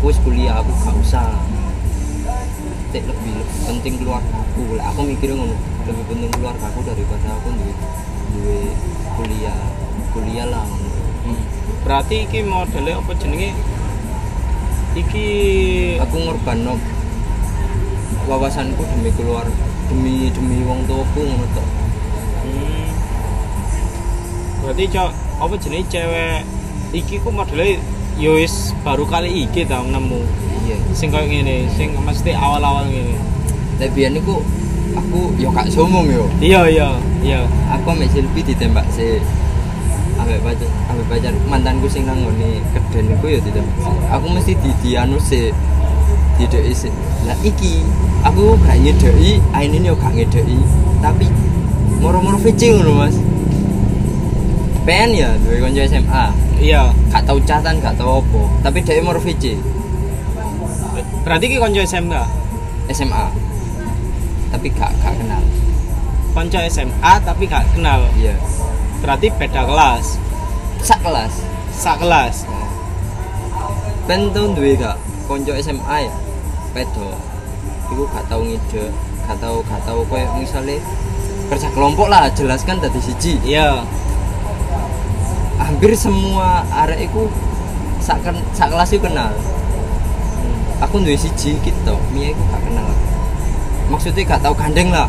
sampai 0.00 0.16
bagus 0.16 0.16
kuliah 0.24 0.56
aku 0.56 0.72
gak 0.80 0.96
usah 1.04 1.28
Tek 2.90 3.06
lebih, 3.06 3.36
lebih 3.36 3.58
penting 3.68 3.94
keluarga 4.02 4.34
aku 4.42 4.74
lah 4.74 4.90
aku 4.90 5.00
mikirnya 5.06 5.36
ngono 5.38 5.54
lebih 5.86 6.04
penting 6.08 6.30
keluarga 6.34 6.64
aku 6.72 6.80
daripada 6.82 7.28
aku 7.38 7.48
duwe 7.54 7.74
duwe 8.34 8.60
kuliah 9.14 9.58
kuliah 10.10 10.46
lah. 10.50 10.66
Hmm. 11.22 11.38
Berarti 11.86 12.26
iki 12.26 12.42
modelnya 12.42 12.98
apa 12.98 13.14
jenenge? 13.14 13.54
Iki 14.98 15.26
aku 16.02 16.16
ngorban 16.18 16.66
wawasanku 18.26 18.82
demi 18.82 19.14
keluar 19.14 19.46
demi 19.86 20.34
demi 20.34 20.66
wong 20.66 20.82
tuaku 20.88 21.20
ngono 21.28 21.46
tok 21.54 21.68
Hmm. 22.40 22.88
Berarti 24.64 24.84
cok 24.90 25.10
apa 25.46 25.54
jenenge 25.62 25.86
cewek 25.92 26.42
iki 26.90 27.22
ku 27.22 27.30
modelnya 27.30 27.78
yo 28.20 28.36
wis 28.36 28.76
baru 28.84 29.08
kali 29.08 29.48
iki 29.48 29.64
tau 29.64 29.88
nemu. 29.88 30.20
Iya. 30.68 30.76
Sing 30.92 31.08
koyo 31.08 31.24
ngene, 31.24 31.72
sing 31.72 31.96
mesti 31.96 32.36
awal-awal 32.36 32.84
ngene. 32.92 33.16
tapi 33.80 33.96
biyen 33.96 34.12
niku 34.12 34.44
aku 34.92 35.32
yo 35.40 35.48
gak 35.48 35.72
sombong 35.72 36.04
yo. 36.12 36.28
Iya 36.36 36.68
iya 36.68 36.88
iya. 37.24 37.40
aku 37.72 37.96
ambek 37.96 38.12
Silvi 38.12 38.44
ditembak 38.44 38.84
sih 38.92 39.16
ambek 40.20 40.36
pacar 40.44 40.68
ambek 40.92 41.06
pacar. 41.08 41.32
Mantanku 41.48 41.88
sing 41.88 42.04
nang 42.04 42.20
ngene 42.20 42.60
keden 42.76 43.16
iku 43.16 43.26
ya 43.32 43.40
ditembak 43.40 43.72
sih 43.80 43.96
aku 44.12 44.26
mesti 44.28 44.52
di 44.60 44.70
dianu 44.84 45.16
sih 45.16 45.48
dideki 46.36 46.72
sih 46.76 46.92
lah 47.24 47.36
iki 47.40 47.80
aku 48.20 48.56
gak 48.60 48.76
nyedeki 48.76 49.40
aine 49.56 49.80
yo 49.80 49.96
gak 49.96 50.12
tapi 51.00 51.24
moro-moro 52.04 52.36
VC 52.36 52.76
ngono 52.76 53.00
mas. 53.00 53.16
PN 54.84 55.10
ya 55.16 55.32
duwe 55.40 55.60
kanca 55.64 55.88
SMA 55.88 56.49
Iya. 56.60 56.92
gak 57.08 57.24
tau 57.24 57.40
catan 57.40 57.80
gak 57.80 57.96
tau 57.96 58.20
apa 58.20 58.40
tapi 58.62 58.78
dia 58.80 59.00
moro 59.00 59.16
VC 59.18 59.56
Berarti 61.20 61.46
ki 61.46 61.56
konco 61.56 61.80
SMK. 61.80 62.14
SMA 62.90 63.24
tapi 64.50 64.66
gak 64.68 64.90
gak 64.98 65.14
kenal 65.14 65.42
Konco 66.30 66.58
SMA 66.66 67.12
tapi 67.20 67.44
gak 67.46 67.64
kenal. 67.70 68.02
iya 68.14 68.34
Berarti 69.00 69.30
beda 69.30 69.62
kelas. 69.62 70.16
sak 70.80 71.00
kelas 71.00 71.32
Sak 71.72 71.96
kelas. 71.98 72.44
ben 74.04 74.28
tau 74.30 74.50
duwe 74.50 74.74
gak 74.74 74.96
konco 75.24 75.54
SMA 75.56 75.96
ya 76.02 76.12
pedo 76.70 77.14
iku 77.88 78.04
gak 78.06 78.26
tau 78.26 78.42
ngide 78.42 78.90
gak 79.24 79.38
tau 79.38 79.62
gak 79.62 79.80
tau 79.82 80.02
koyo 80.04 80.26
misale 80.36 80.76
kerja 81.46 81.66
kelompok 81.70 82.06
lah 82.06 82.26
jelas 82.30 82.62
kan 82.62 82.76
dari 82.76 82.98
siji 82.98 83.38
Iya. 83.42 83.80
Hampir 85.60 85.92
semua 85.94 86.64
arek 86.66 87.06
iku 87.06 87.28
sak, 87.98 88.18
sak 88.50 88.68
kelas 88.68 88.90
iku 88.90 89.06
kenal 89.06 89.30
aku 90.80 90.98
duwe 90.98 91.14
siji 91.14 91.54
gitu 91.56 91.94
Mia 92.10 92.32
iku 92.32 92.42
gak 92.46 92.62
kenal 92.62 92.88
maksudnya 93.86 94.22
gak 94.24 94.40
tau 94.40 94.54
gandeng 94.54 94.88
lah 94.88 95.06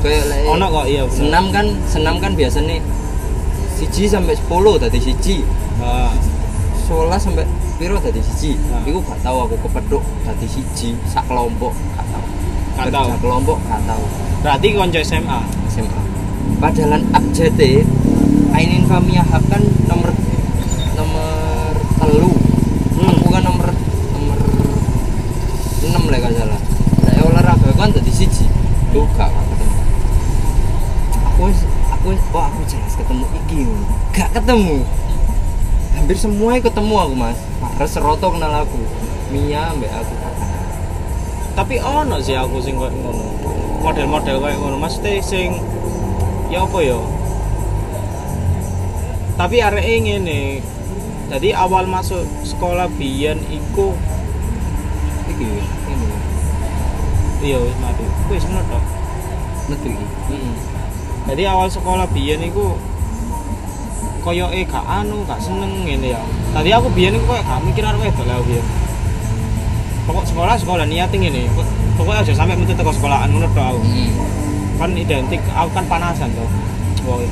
kayak 0.00 0.22
lek 0.28 0.44
Ono 0.46 0.66
kok 0.70 0.86
iya. 0.86 1.02
bener. 1.02 1.16
senam 1.16 1.44
kan 1.48 1.66
senam 1.84 2.14
kan 2.18 2.32
biasanya 2.32 2.76
siji 3.74 4.04
sampai 4.04 4.36
10 4.36 4.46
tadi 4.78 4.98
siji 5.00 5.36
Ah, 5.76 6.14
sekolah 6.78 7.18
sampai 7.18 7.42
piro 7.74 7.98
tadi 7.98 8.22
siji 8.22 8.54
Nah. 8.70 8.84
iku 8.84 9.02
gak 9.02 9.18
tahu 9.20 9.38
aku 9.42 9.56
kepeduk 9.64 10.04
tadi 10.22 10.46
siji 10.46 10.94
sak 11.04 11.26
kelompok 11.26 11.74
gak 11.92 12.06
tahu 12.06 12.24
Gak 12.74 12.84
Kerja 12.86 12.94
tahu. 12.94 13.08
kelompok 13.18 13.58
gak 13.64 13.82
tahu 13.82 14.04
berarti 14.40 14.66
konco 14.70 15.00
SMA. 15.00 15.38
SMA 15.66 16.02
padahal 16.60 17.02
abjad 17.10 17.56
Ainin 18.54 18.86
Famia 18.86 19.22
kan 19.26 19.62
nomor 19.88 20.10
nomor 20.94 21.74
telu 21.98 22.30
Hmm. 22.94 23.10
aku 23.18 23.28
kan 23.34 23.42
nomor 23.42 23.68
nomor 24.14 24.38
enam 25.82 26.04
lah 26.06 26.18
kalau 26.22 26.36
salah 26.38 26.60
saya 27.02 27.22
olahraga 27.26 27.70
kan 27.74 27.90
tadi 27.90 28.12
siji 28.14 28.46
gak 28.94 29.30
ketemu 29.30 29.76
aku 31.26 31.44
aku 31.90 32.06
wah 32.30 32.46
aku 32.46 32.60
jelas 32.70 32.94
ketemu 32.94 33.24
iki 33.42 33.58
gak 34.14 34.30
ketemu 34.30 34.86
hampir 35.98 36.16
semuanya 36.18 36.62
ketemu 36.62 36.94
aku 36.94 37.14
mas 37.18 37.38
Paras 37.58 37.90
Seroto 37.90 38.30
kenal 38.30 38.62
aku 38.62 38.78
Mia 39.34 39.74
mbak 39.74 39.90
aku. 39.90 40.14
Tapi 41.58 41.74
ono 41.82 42.22
sih 42.22 42.38
aku 42.38 42.62
sing 42.62 42.78
ngono. 42.78 43.10
Model-model 43.82 44.38
koyo 44.38 44.56
ngono. 44.62 44.76
Maksudnya 44.78 45.18
sing 45.18 45.58
ya 46.54 46.62
apa 46.62 46.78
ya? 46.78 46.94
Tapi 49.34 49.56
arek 49.58 49.86
ngene. 50.02 50.62
Jadi 51.30 51.48
awal 51.56 51.88
masuk 51.90 52.22
sekolah 52.46 52.86
biyen 52.94 53.40
iku 53.50 53.96
iki 55.26 55.48
ini 55.90 56.08
iya 57.42 57.58
wis 57.58 57.76
mati. 57.82 58.04
Wis 58.30 58.44
ngono 58.46 58.62
tok. 58.70 58.84
metu 59.64 59.88
iki 59.88 60.06
Heeh. 60.28 60.54
Jadi 61.32 61.42
awal 61.48 61.72
sekolah 61.72 62.06
biyen 62.12 62.44
iku 62.44 62.76
koyo 64.24 64.48
eh 64.52 64.64
gak 64.64 64.84
anu, 64.84 65.24
gak 65.24 65.40
seneng 65.40 65.88
ngene 65.88 66.14
ya. 66.14 66.20
Tadi 66.52 66.70
aku 66.70 66.92
biyen 66.92 67.16
iku 67.16 67.34
koyo 67.34 67.42
gak 67.42 67.60
mikir 67.64 67.82
arep 67.82 67.98
wedok 67.98 68.26
lah 68.28 68.38
biyen. 68.44 68.66
Pokok 70.04 70.24
sekolah 70.28 70.54
sekolah 70.60 70.84
niat 70.84 71.10
ngene. 71.10 71.48
Pokoknya 71.96 72.22
aja 72.22 72.32
sampai 72.36 72.54
metu 72.60 72.76
teko 72.76 72.92
sekolahan 72.92 73.32
ngono 73.32 73.48
tok 73.56 73.66
aku. 73.72 73.80
Hmm. 73.82 74.34
kan 74.78 74.90
identik 74.94 75.40
aku 75.54 75.70
kan 75.70 75.86
panasan 75.86 76.30
tuh 76.34 76.48
wong 77.06 77.22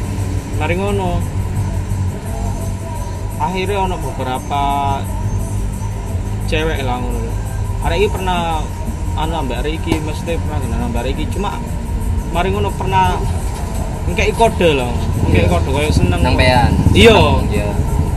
mari 0.58 0.78
ngono 0.78 1.18
akhirnya 3.42 3.78
ono 3.82 3.96
beberapa 3.98 4.62
cewek 6.46 6.86
lah 6.86 7.02
ngono 7.02 7.18
hari 7.82 8.04
ini 8.04 8.08
pernah 8.08 8.62
anu 9.18 9.34
ambek 9.42 9.66
ini 9.66 9.98
mesti 9.98 10.38
pernah 10.38 10.58
kenal 10.62 10.86
ambek 10.86 11.10
ini 11.10 11.26
cuma 11.26 11.58
mari 12.30 12.54
ngono 12.54 12.70
pernah 12.72 13.18
ngekei 14.06 14.32
kode 14.32 14.70
lah 14.78 14.90
ngekei 15.26 15.46
Iya. 15.46 15.50
kode 15.50 15.70
kayak 15.70 15.92
seneng 15.94 16.20
Sampean. 16.22 16.70
Iya. 16.94 17.18
Iya. 17.50 17.68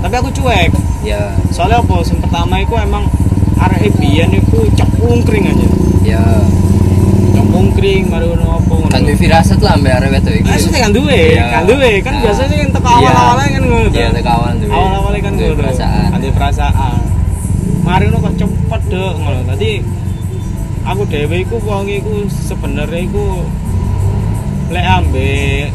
tapi 0.01 0.13
aku 0.21 0.29
cuek 0.31 0.71
Ya. 1.05 1.37
soalnya 1.53 1.85
apa 1.85 2.01
yang 2.01 2.17
pertama 2.17 2.55
itu 2.57 2.73
emang 2.77 3.05
arek 3.61 3.93
biyen 4.01 4.29
iku 4.33 4.65
cok 4.73 4.89
ungkring 5.05 5.45
aja 5.45 5.67
Ya. 6.05 6.23
cok 7.33 7.47
ungkring 7.49 8.09
mari 8.09 8.25
ngono 8.25 8.61
apa 8.61 8.74
Kan 8.95 9.03
duwe 9.03 9.15
firasat 9.19 9.59
lah 9.59 9.75
mbak 9.75 9.91
arek 9.99 10.09
wedok 10.15 10.33
iki. 10.33 10.47
Maksudnya 10.47 10.79
kan 10.87 10.91
duwe, 10.95 11.19
Iya. 11.35 11.45
kan 11.51 11.63
duwe, 11.67 11.91
kan 11.99 12.13
Nah. 12.15 12.21
biasanya 12.23 12.55
yang 12.55 12.71
teko 12.71 12.87
Iya. 12.87 12.95
awal-awalnya 13.11 13.49
kan 13.51 13.63
ngono. 13.67 13.89
Iya, 13.91 14.07
teko 14.15 14.29
awal 14.31 14.51
duwe. 14.55 14.71
Awal-awalnya 14.71 15.19
kan 15.19 15.33
Duwe 15.35 15.45
ngono. 15.45 15.59
perasaan. 15.59 16.07
Ada 16.15 16.27
perasaan. 16.31 16.95
Mari 17.83 18.03
ngono 18.07 18.17
kok 18.23 18.33
cepet 18.39 18.81
deh 18.87 19.11
ngono. 19.13 19.39
Tadi 19.45 19.71
aku 20.85 21.01
dhewe 21.05 21.35
iku 21.37 21.55
wong 21.59 21.85
iku 21.91 22.13
sebenarnya 22.31 22.99
iku 23.03 23.25
lek 24.71 24.85
ambek 24.87 25.69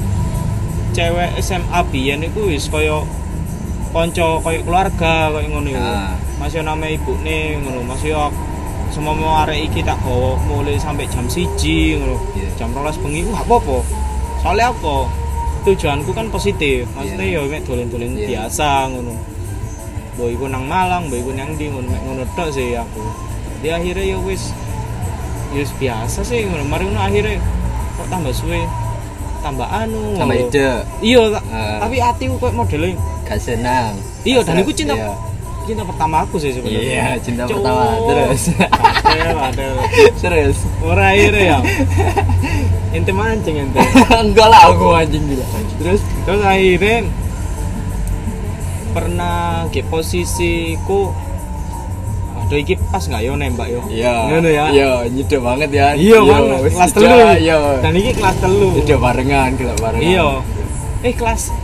cewek 0.91 1.31
SMA 1.39 1.81
biyen 1.87 2.25
iku 2.25 2.49
wis 2.49 2.67
kaya 2.67 3.05
kanca 3.93 4.27
kaya 4.41 4.59
keluarga 4.65 5.15
kaya 5.29 5.47
ngono 5.47 5.69
iku. 5.69 5.77
Ah. 5.79 6.17
Masih 6.41 6.65
nama 6.65 6.89
ibune 6.89 7.61
ngono, 7.61 7.85
masih 7.85 8.17
yo 8.17 8.33
semua 8.91 9.15
mau 9.15 9.39
arek 9.41 9.67
iki 9.67 9.81
tak 9.81 9.97
bawa 10.01 10.35
mulai 10.45 10.75
sampai 10.75 11.07
jam 11.07 11.27
siji 11.27 11.95
ngono. 11.95 12.19
Iya. 12.35 12.49
Jam 12.57 12.69
12 12.71 12.99
bengi 12.99 13.21
gak 13.25 13.45
apa-apa. 13.45 13.79
Soalnya 14.41 14.71
apa? 14.71 14.97
Tujuanku 15.63 16.11
kan 16.11 16.27
positif. 16.29 16.89
Maksudnya 16.93 17.23
Iya. 17.25 17.41
ya 17.41 17.49
mek 17.49 17.63
dolen-dolen 17.65 18.13
Iya. 18.15 18.27
biasa 18.27 18.69
ngono. 18.89 19.15
Mbok 20.15 20.29
iku 20.29 20.45
nang 20.47 20.65
Malang, 20.67 21.07
mbok 21.07 21.19
iku 21.19 21.31
nang 21.33 21.55
ndi 21.55 21.67
ngono 21.69 21.87
mek 21.87 22.03
ngono 22.03 22.23
tok 22.35 22.49
sih 22.51 22.75
aku. 22.75 23.03
Di 23.61 23.69
akhirnya 23.69 24.05
ya 24.07 24.19
wis 24.19 24.51
ya 25.51 25.61
wis 25.61 25.73
biasa 25.77 26.21
sih 26.21 26.45
ngono. 26.45 26.65
Mari 26.65 26.85
ngono 26.85 27.01
akhirnya 27.01 27.39
kok 27.95 28.07
tambah 28.09 28.33
suwe 28.33 28.61
tambah 29.41 29.65
anu 29.67 30.19
Tambah 30.19 30.37
ide. 30.37 30.85
Iya, 31.01 31.21
Ah. 31.49 31.81
tapi 31.81 31.97
hatiku 31.97 32.37
kok 32.39 32.53
modelnya 32.53 32.97
Gak 33.25 33.39
senang. 33.39 33.95
Iya, 34.27 34.43
dan 34.43 34.59
Gak 34.59 34.67
iku 34.67 34.73
cinta 34.75 34.95
Iya. 34.99 35.15
Cinta 35.67 35.83
pertama 35.87 36.17
aku 36.25 36.37
sih 36.41 36.51
sebenarnya. 36.55 36.83
Iya, 36.83 37.09
cinta 37.23 37.43
Cuk. 37.47 37.61
pertama. 37.61 37.85
Terus. 38.09 38.43
Padahal, 38.57 39.37
padahal. 39.51 39.77
Serius. 40.19 40.59
Ora 40.83 41.05
akhirnya 41.13 41.45
ya. 41.45 41.59
Ente 42.91 43.13
mancing 43.15 43.57
ente. 43.69 43.79
Enggak 44.25 44.49
lah 44.51 44.63
aku 44.73 44.87
anjing 44.95 45.23
gila. 45.29 45.47
Terus 45.79 46.01
Terus 46.27 46.43
akhirnya 46.43 47.07
pernah 48.91 49.71
ke 49.71 49.87
posisiku 49.87 51.15
Aduh 52.51 52.59
iki 52.67 52.75
pas 52.91 53.07
nggak 53.07 53.23
yo 53.23 53.39
nembak 53.39 53.71
yo. 53.71 53.79
Iya. 53.87 54.27
Ngono 54.27 54.49
ya. 54.51 54.65
Iya, 54.75 54.91
nyedek 55.07 55.39
banget 55.39 55.71
ya. 55.71 55.95
Iya, 55.95 56.19
banget. 56.19 56.59
wis 56.67 56.75
Kelas 56.75 56.93
telu. 56.99 57.19
Iya. 57.39 57.59
Dan 57.79 57.93
iki 57.95 58.11
kelas 58.19 58.37
telu. 58.43 58.69
Nyedek 58.75 58.99
barengan, 58.99 59.51
gelap 59.55 59.79
barengan. 59.79 60.11
Iya. 60.11 60.29
Eh 61.07 61.15
kelas 61.15 61.55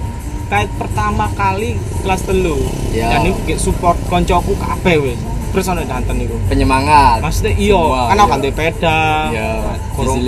kayak 0.47 0.71
pertama 0.79 1.27
kali 1.35 1.75
kelas 2.03 2.23
telu. 2.23 2.59
Iya. 2.95 3.19
Dan 3.19 3.35
kayak 3.45 3.59
support 3.59 3.99
koncoku 4.07 4.55
kabeh 4.57 4.97
wis. 5.03 5.21
Terus 5.47 5.73
ana 5.73 5.89
danten 5.89 6.21
iku. 6.21 6.37
Penyemangat. 6.53 7.25
Maksudnya 7.25 7.57
iya, 7.57 7.81
Semua, 7.81 8.13
kan 8.13 8.17
aku 8.21 8.37
iya. 8.45 8.53
peda. 8.53 9.01
Iya. 9.33 9.51
Kurang 9.97 10.21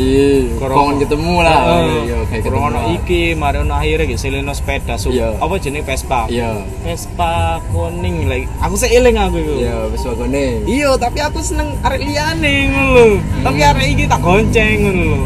kurang- 0.56 0.97
ketemu 0.97 1.35
lah. 1.44 1.53
Heeh. 1.53 2.00
Iya, 2.09 2.19
kayak 2.32 2.43
ketemu. 2.49 2.65
Ono 2.65 2.81
iki, 2.97 3.23
mari 3.37 3.56
ono 3.61 3.75
akhirnya 3.76 4.05
gitu 4.09 4.20
seleno 4.25 4.53
sepeda. 4.56 4.97
Sup, 4.97 5.12
Iya. 5.12 5.37
Apa 5.37 5.61
jenenge 5.61 5.85
Vespa? 5.85 6.32
Iya. 6.32 6.64
Vespa 6.81 7.61
kuning 7.69 8.25
lagi. 8.25 8.49
Aku 8.64 8.75
sih 8.81 8.88
eling 8.88 9.21
aku 9.21 9.37
iku. 9.37 9.55
Iya, 9.61 9.76
wis 9.93 10.00
wagone. 10.09 10.64
Iya, 10.64 10.91
tapi 10.97 11.19
aku 11.21 11.38
seneng 11.44 11.76
arek 11.85 12.00
liyane 12.00 12.55
ngono 12.73 12.88
lho. 12.97 13.06
Tapi 13.44 13.61
arek 13.61 13.87
iki 13.93 14.05
tak 14.09 14.25
gonceng 14.25 14.76
ngono 14.81 15.03
lho. 15.05 15.21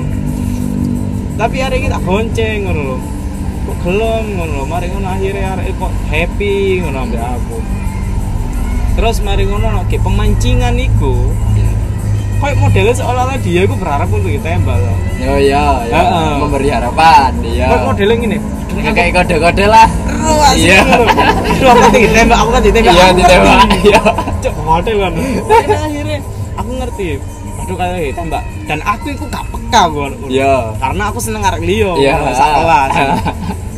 Tapi 1.38 1.56
arek 1.62 1.78
iki 1.78 1.88
tak 1.88 2.02
gonceng 2.02 2.58
ngono 2.66 3.21
gelem 3.82 4.24
ngono. 4.38 4.60
Mari 4.66 4.86
ngono 4.94 5.08
akhirnya 5.10 5.58
arek 5.58 5.74
kok 5.76 5.92
happy 6.08 6.80
ngono 6.82 6.98
ambek 7.06 7.22
aku. 7.22 7.58
Terus 8.92 9.16
mari 9.24 9.42
ngono 9.48 9.66
no, 9.72 9.80
kayak 9.88 10.02
pemancingan 10.04 10.76
iku. 10.76 11.32
Kayak 12.42 12.58
modelnya 12.58 12.94
seolah-olah 12.98 13.38
dia 13.38 13.62
iku 13.62 13.78
berharap 13.78 14.10
untuk 14.10 14.26
ditembak 14.26 14.74
loh. 14.74 14.98
Oh 15.30 15.38
iya, 15.38 15.86
iya. 15.86 15.94
Heeh. 15.94 16.30
Memberi 16.42 16.68
harapan. 16.74 17.30
Iya. 17.38 17.66
Kayak 17.70 17.82
modelnya 17.86 18.16
gini. 18.18 18.36
Ya, 18.82 18.90
kayak 18.90 19.10
kode-kode 19.14 19.64
lah. 19.70 19.86
Iya. 20.58 20.82
Aduh, 20.82 21.68
aku 21.70 21.80
kan 21.86 21.92
ditembak, 21.94 22.38
aku 22.42 22.50
kan 22.50 22.62
ditembak. 22.66 22.94
Iya, 22.98 23.04
Aku 23.06 23.18
ditembak. 23.22 23.58
Iya. 23.86 24.00
Cok, 24.42 24.54
model 24.66 24.96
kan. 24.98 25.12
Akhirnya, 25.14 25.78
akhirnya 25.86 26.18
aku 26.58 26.70
ngerti. 26.82 27.06
Aduh 27.62 27.74
kayak 27.78 27.94
ditembak. 28.10 28.42
Dan 28.66 28.78
aku 28.82 29.04
itu 29.14 29.24
gak 29.30 29.44
peka 29.46 29.82
gue. 29.94 30.06
Iya. 30.34 30.54
Karena 30.82 31.02
aku 31.14 31.18
seneng 31.22 31.42
arek 31.46 31.62
liyo. 31.62 31.94
Iya. 31.94 32.26
Sak 32.34 32.48
kelas. 32.58 32.90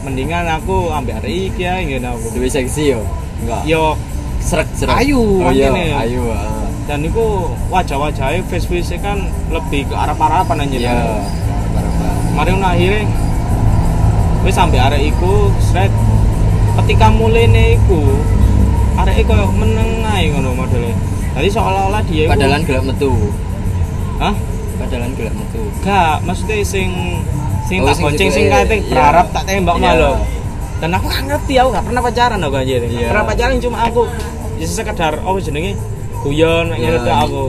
Mendingan 0.00 0.48
aku 0.48 0.88
ambil 0.88 1.20
iki 1.24 1.62
ya 1.64 1.80
ngene 1.80 2.08
aku. 2.08 2.40
Lebih 2.40 2.50
seksi 2.50 2.96
yo. 2.96 3.00
Enggak. 3.44 3.62
Yo 3.68 3.96
Serak-serak. 4.40 4.96
Ayu, 5.04 5.20
Oh 5.20 5.52
iya, 5.52 5.68
makanya. 5.68 6.00
ayu. 6.00 6.22
ah. 6.32 6.64
dan 6.88 7.04
itu 7.06 7.22
wajah-wajahnya 7.70 8.40
face-face 8.50 8.96
kan 8.98 9.20
lebih 9.52 9.84
ke 9.86 9.94
arah-arahan 9.94 10.58
aja. 10.64 10.74
Iya. 10.80 10.96
Parah-parah. 11.76 12.16
Mari 12.34 12.48
ngono 12.56 12.66
akhirnya 12.66 13.04
wis 14.42 14.56
sampe 14.56 14.80
arek 14.80 15.12
iku 15.12 15.52
sret 15.60 15.92
ketika 16.82 17.12
mulai 17.12 17.46
iku 17.76 18.00
arek 18.96 19.22
iku 19.22 19.32
meneng 19.54 20.02
ae 20.02 20.32
ngono 20.32 20.56
modele. 20.56 20.96
Tadi 21.30 21.46
seolah-olah 21.46 22.02
dia 22.10 22.26
Padahal 22.26 22.64
gelap 22.66 22.84
metu. 22.88 23.12
Hah? 24.18 24.34
Padahal 24.80 25.12
gelap 25.14 25.34
metu. 25.36 25.62
Gak, 25.86 26.26
maksudnya 26.26 26.58
sing 26.66 26.90
sing 27.64 27.78
Oh, 27.80 27.86
tak 27.86 27.96
gitu, 28.12 28.24
sing 28.30 28.46
kate 28.46 28.74
Iya. 28.74 28.88
berharap 28.88 29.26
tak 29.30 29.42
tembak 29.44 29.76
Iya. 29.76 29.84
malu. 29.90 30.12
Dan 30.80 30.90
aku 30.90 31.06
gak 31.06 31.22
ngerti, 31.26 31.54
aku 31.56 31.68
gak 31.70 31.84
pernah 31.84 32.00
pacaran 32.00 32.40
aku 32.40 32.56
aja. 32.56 32.72
Iya. 32.72 32.86
Gak 32.86 33.10
pernah 33.10 33.26
pacaran 33.26 33.56
cuma 33.58 33.78
aku 33.84 34.02
ya 34.56 34.66
sekedar 34.66 35.12
oh 35.22 35.36
jenenge 35.36 35.72
guyon 36.20 36.64
nek 36.68 36.78
Iya, 36.78 36.88
ngene 36.90 36.98
tok 37.00 37.18
aku. 37.22 37.42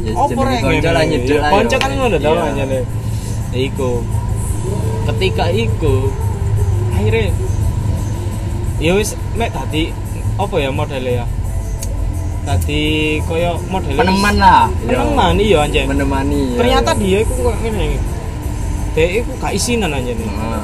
ya 0.00 0.12
porek 0.28 0.60
konco 0.60 0.90
lah, 0.90 1.02
nyedek 1.02 1.38
lah, 1.38 1.50
Konco 1.50 1.70
yo. 1.70 1.80
kan 1.80 1.90
ngono 1.94 2.16
to. 2.16 2.30
Ya 2.34 2.80
Iku. 3.54 3.90
Ketika 5.04 5.44
iku 5.48 5.94
akhirnya 6.90 7.32
ya 8.76 8.92
wis 8.92 9.14
mek 9.32 9.50
tadi 9.50 9.92
apa 10.34 10.54
ya 10.56 10.68
modelnya 10.68 11.22
ya 11.22 11.26
tadi 12.44 12.82
koyo 13.24 13.56
modelnya 13.66 14.00
Peneman 14.00 14.34
lah. 14.36 14.64
Peneman 14.82 15.34
iya 15.38 15.58
anjir 15.62 15.84
Menemani. 15.86 16.40
ya. 16.50 16.58
ternyata 16.58 16.90
dia 16.94 17.18
itu 17.20 17.32
kok 17.32 17.54
ngene 17.60 17.96
itu 18.96 19.30
gak 19.36 19.52
isinan 19.52 19.90
aja 19.90 20.06
nih 20.08 20.22
Heeh. 20.24 20.62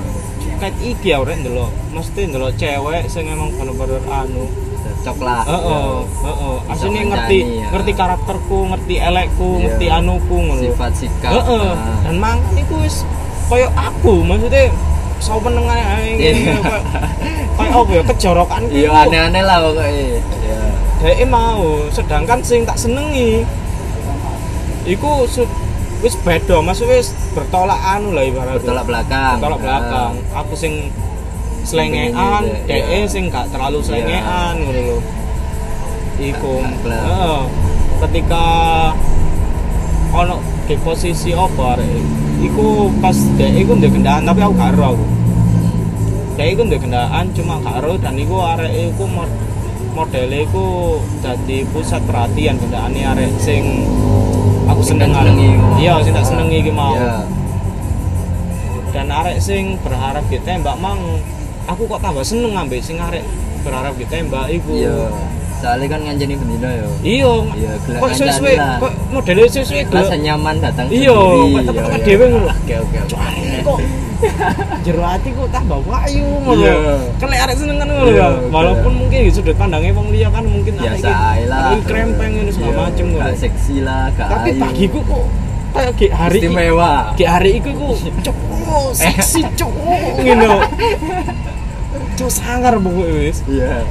kayak 0.56 0.75
iki 0.79 1.09
ya 1.09 1.17
orang 1.19 1.41
dulu 1.41 1.67
mesti 1.91 2.21
dulu 2.27 2.49
cewek 2.53 3.03
sing 3.06 3.27
emang 3.27 3.50
bener-bener 3.53 3.99
anu 4.06 4.47
Cocok 5.00 5.17
lah. 5.23 5.44
heeh 5.44 5.97
heeh 6.21 6.56
Bisa 6.61 6.73
asline 6.77 6.93
ngancani, 6.93 7.09
ngerti 7.09 7.38
ya. 7.56 7.67
ngerti 7.71 7.93
karakterku 7.94 8.59
ngerti 8.69 8.94
elekku 8.97 9.49
Iya. 9.50 9.61
ngerti 9.62 9.87
anuku 9.91 10.37
ngono 10.38 10.62
Sifat 10.62 10.93
sikap. 10.94 11.31
heeh 11.32 11.69
ah. 11.71 11.99
dan 12.03 12.17
mangan 12.17 12.55
iku 12.55 12.75
wis 12.79 12.97
koyo 13.47 13.67
aku 13.73 14.21
maksudnya 14.21 14.69
so 15.19 15.37
peneng 15.37 15.65
ae 15.65 15.81
Iya. 16.15 16.32
ngene, 16.37 16.53
koyo 16.61 16.81
koyo 17.56 17.71
apa 17.79 17.91
ya 17.91 18.03
kejorokan 18.06 18.62
Iya 18.69 18.88
aneh-aneh 18.94 19.43
lah 19.43 19.59
pokoknya. 19.62 20.05
Iya. 20.38 20.61
Dhek 21.00 21.25
mau, 21.27 21.65
sedangkan 21.88 22.38
sing 22.41 22.61
tak 22.62 22.77
senengi 22.77 23.41
iku 24.85 25.25
wis 26.00 26.17
beda, 26.25 26.64
maksudnya 26.64 26.97
wis 26.97 27.12
bertolak 27.37 27.76
anu 27.76 28.17
lah 28.17 28.25
ibaratnya. 28.25 28.61
Bertolak 28.61 28.85
belakang. 28.88 29.37
Bertolak 29.37 29.61
belakang. 29.61 30.12
Aku 30.32 30.52
sing 30.56 30.88
selengean, 31.64 32.12
Iya, 32.17 32.64
dhek 32.64 32.82
iya. 32.88 33.05
sing 33.05 33.29
gak 33.29 33.52
terlalu 33.52 33.85
selengean 33.85 34.55
ngono 34.64 34.81
lho. 34.81 34.99
Iku. 36.20 36.55
Heeh. 36.88 37.41
Ketika 38.00 38.44
ono 40.11 40.41
di 40.64 40.75
posisi 40.81 41.31
apa 41.37 41.79
iku 42.41 42.88
pas 42.99 43.14
dhek 43.14 43.53
iku 43.61 43.76
ndek 43.76 43.93
kendaan 43.93 44.25
tapi 44.25 44.41
aku 44.41 44.55
gak 44.56 44.73
ero 44.73 44.85
aku. 44.96 45.06
Dhek 46.41 46.49
iku 46.56 46.62
ndek 46.64 46.81
kendaan 46.81 47.25
cuma 47.37 47.61
gak 47.61 47.85
ero 47.85 47.94
dan 48.00 48.14
iku 48.17 48.37
arek 48.41 48.73
iku 48.73 49.05
mod 49.05 49.31
modele 49.93 50.49
iku 50.49 50.96
dadi 51.20 51.67
pusat 51.69 52.00
perhatian 52.08 52.56
kendaan 52.56 52.96
arek 52.96 53.31
sing 53.37 53.85
aku 54.72 54.82
seneng 54.87 55.11
senengi. 55.12 55.50
Iya, 55.82 55.94
sing 56.02 56.12
tak 56.14 56.26
senengi 56.26 56.56
iki 56.62 56.72
mau. 56.72 56.94
Iya. 56.94 57.26
Dan 58.90 59.06
arek 59.06 59.37
sing 59.38 59.79
berharap 59.82 60.24
ditembak 60.27 60.77
mang 60.82 60.98
aku 61.70 61.86
kok 61.86 62.00
tambah 62.03 62.24
seneng 62.27 62.55
ambek 62.58 62.82
sing 62.82 62.98
arek 62.98 63.22
berharap 63.62 63.94
ditembak 63.98 64.50
iku. 64.50 64.74
Iya. 64.74 65.10
Soalnya 65.60 65.86
kan 65.93 66.00
ngancani 66.00 66.34
bendina 66.41 66.70
yo. 66.72 66.89
Iya. 67.05 67.32
Iya, 67.53 67.70
Kok 68.00 68.10
sesuai 68.17 68.55
kok 68.81 68.93
modele 69.12 69.44
sesuai 69.44 69.93
Rasa 69.93 70.17
nyaman 70.17 70.56
datang 70.62 70.89
Iya, 70.89 71.12
kok 71.15 71.62
tetep 71.69 71.84
Iya, 71.84 71.93
iya. 71.93 72.05
dhewe 72.06 72.24
ngono. 72.32 72.48
Oke. 72.48 72.74
oke. 72.81 72.98
kok 73.60 73.79
jero 74.81 75.03
ati 75.03 75.29
kok 75.31 75.48
tambah 75.48 75.81
wayu 75.82 76.24
ngono. 76.44 76.60
Iya. 76.60 76.77
Kan 77.17 77.29
arek 77.31 77.56
seneng 77.56 77.77
kan 77.77 77.89
ngono 77.89 78.05
Iya, 78.06 78.19
ya. 78.20 78.29
Walaupun 78.48 78.93
bener. 78.93 79.00
mungkin 79.00 79.19
di 79.24 79.32
sudut 79.32 79.56
pandangnya 79.56 79.93
wong 79.93 80.08
liya 80.12 80.29
kan 80.29 80.44
mungkin 80.44 80.74
arek 80.77 81.00
ae 81.00 81.43
lah. 81.44 81.72
arek 81.72 81.77
iki 81.77 81.86
krempeng 81.86 82.31
ngono 82.36 82.50
segala 82.50 82.70
Iya, 82.70 82.81
macem 82.84 83.05
ngono. 83.08 83.22
Gak 83.22 83.36
seksi 83.39 83.77
lah, 83.81 84.03
gak 84.12 84.29
Tapi 84.29 84.48
ayu. 84.50 84.60
bagiku 84.60 85.00
kok 85.03 85.24
kayak 85.70 85.93
ge 85.94 86.06
hari 86.10 86.39
istimewa. 86.43 86.93
ge 87.15 87.24
hari 87.24 87.50
iku 87.56 87.70
ku 87.72 87.89
oh, 88.67 88.91
seksi 88.91 89.41
cuk 89.55 89.70
ngono. 90.27 90.53
Cuk 92.15 92.31
sangar 92.31 92.74
pokoknya 92.77 93.15
wis. 93.24 93.39
Iya. 93.46 93.86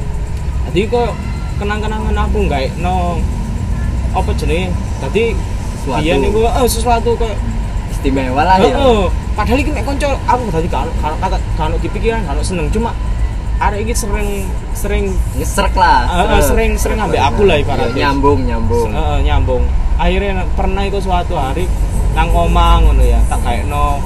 Jadi 0.69 0.81
kok 0.85 1.09
kenang-kenangan 1.57 2.15
aku 2.15 2.37
nggak 2.45 2.77
no 2.79 3.17
apa 4.11 4.29
jenenge? 4.33 4.69
Tadi 4.99 5.33
dia 5.99 6.13
nih 6.15 6.29
gua 6.29 6.53
oh, 6.59 6.67
sesuatu 6.69 7.15
kayak 7.15 7.39
Istimewa 7.99 8.41
lah 8.41 8.55
ya. 8.57 8.71
Padahal 9.35 9.59
iki 9.59 9.71
nek 9.71 9.83
kanca 9.83 10.15
aku 10.23 10.47
tadi 10.49 10.67
kan 10.67 10.87
kata 11.01 11.35
kan 11.55 11.75
dipikiran 11.75 12.23
kan 12.23 12.39
seneng 12.39 12.67
cuma 12.69 12.95
arek 13.59 13.83
iki 13.83 13.93
sering 13.93 14.47
sering 14.71 15.11
Ngesrek 15.35 15.75
lah. 15.75 16.07
Eh, 16.31 16.39
sering- 16.41 16.79
sering 16.79 16.95
ambek 16.97 17.19
aku 17.19 17.43
lah 17.43 17.59
ibaratnya. 17.59 17.91
Iya, 17.91 18.07
Nyambung, 18.09 18.39
nyambung. 18.41 18.87
eh, 18.89 19.19
nyambung. 19.21 19.63
Akhirnya 19.95 20.47
pernah 20.55 20.81
iku 20.81 20.97
suatu 20.97 21.35
hari 21.35 21.67
nang 22.09 22.31
omah 22.31 22.79
ngono 22.81 23.03
ya, 23.03 23.19
tak 23.27 23.43
kayak 23.43 23.67
no 23.67 23.99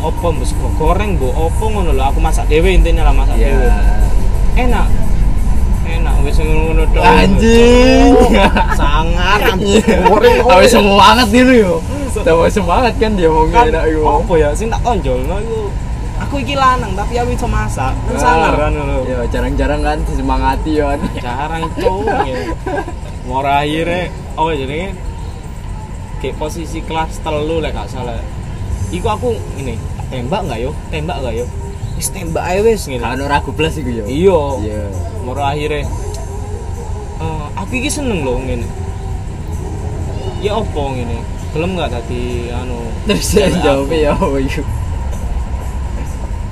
opo 0.00 0.30
mbok 0.30 0.46
sego 0.46 0.70
goreng 0.76 1.14
mbok 1.14 1.30
opo 1.30 1.64
ngono 1.68 1.90
lho 1.92 2.04
aku 2.04 2.18
masak 2.18 2.46
dhewe 2.46 2.70
intinya 2.70 3.02
lah 3.02 3.12
masak 3.12 3.34
Iya. 3.34 3.46
dhewe. 3.50 3.68
Enak. 4.56 4.86
Enak 5.84 6.14
wis 6.22 6.38
ngono 6.38 6.82
tok. 6.88 7.02
Anjing. 7.02 8.14
Sangar 8.72 9.38
goreng 10.06 10.36
Tapi 10.40 10.66
semangat 10.68 11.26
gitu 11.28 11.52
yo. 11.52 11.74
Tambah 12.20 12.52
semangat 12.52 12.94
kan 13.00 13.16
dia 13.16 13.32
mau 13.32 13.48
kan 13.48 13.72
enak 13.72 13.88
iku. 13.88 14.04
apa 14.04 14.32
ya 14.36 14.48
sing 14.52 14.68
tak 14.68 14.84
tonjolno 14.84 15.36
iku. 15.40 15.60
Aku 16.28 16.34
iki 16.44 16.52
lanang 16.52 16.92
tapi 16.92 17.16
aku 17.16 17.32
iso 17.32 17.48
masak. 17.48 17.96
Kan 18.04 18.16
sangar 18.20 18.52
kan 18.52 18.76
ngono. 18.76 19.08
Ya 19.08 19.24
jarang-jarang 19.32 19.80
kan 19.80 19.98
disemangati 20.04 20.76
yo. 20.76 20.92
jarang 21.24 21.64
cowok 21.72 22.20
ya. 22.28 22.36
Mora 23.24 23.64
akhirnya 23.64 24.12
oh 24.36 24.52
jadi 24.52 24.92
kayak 26.20 26.36
posisi 26.36 26.84
kelas 26.84 27.16
telu 27.24 27.64
lek 27.64 27.72
gak 27.72 27.88
salah. 27.88 28.20
Iku 28.92 29.08
aku 29.08 29.32
ini 29.56 29.80
tembak 30.12 30.44
nggak 30.44 30.60
yo? 30.60 30.76
Tembak 30.92 31.24
nggak 31.24 31.34
yo? 31.40 31.46
Wis 31.96 32.12
tembak 32.12 32.44
ae 32.44 32.60
wis 32.60 32.84
ngene. 32.92 33.08
Kan 33.08 33.24
ragu 33.24 33.56
plus 33.56 33.80
iku 33.80 33.88
yo. 33.88 34.04
iya. 34.04 34.40
Iya. 34.60 34.82
mora 35.24 35.56
akhirnya 35.56 35.88
eh, 37.24 37.46
aku 37.56 37.72
iki 37.80 37.88
seneng 37.88 38.20
loh 38.20 38.36
ngene. 38.36 38.68
Ya 40.44 40.60
opo 40.60 40.92
ngene 40.92 41.41
gelem 41.52 41.70
nggak 41.72 41.90
tadi 41.90 42.22
anu 42.50 42.80
Terus 43.04 43.26
dia 43.28 43.46
cewek 43.46 43.60
jawab 43.60 43.88
ya 43.90 44.10
apa 44.12 44.36
iku. 44.38 44.62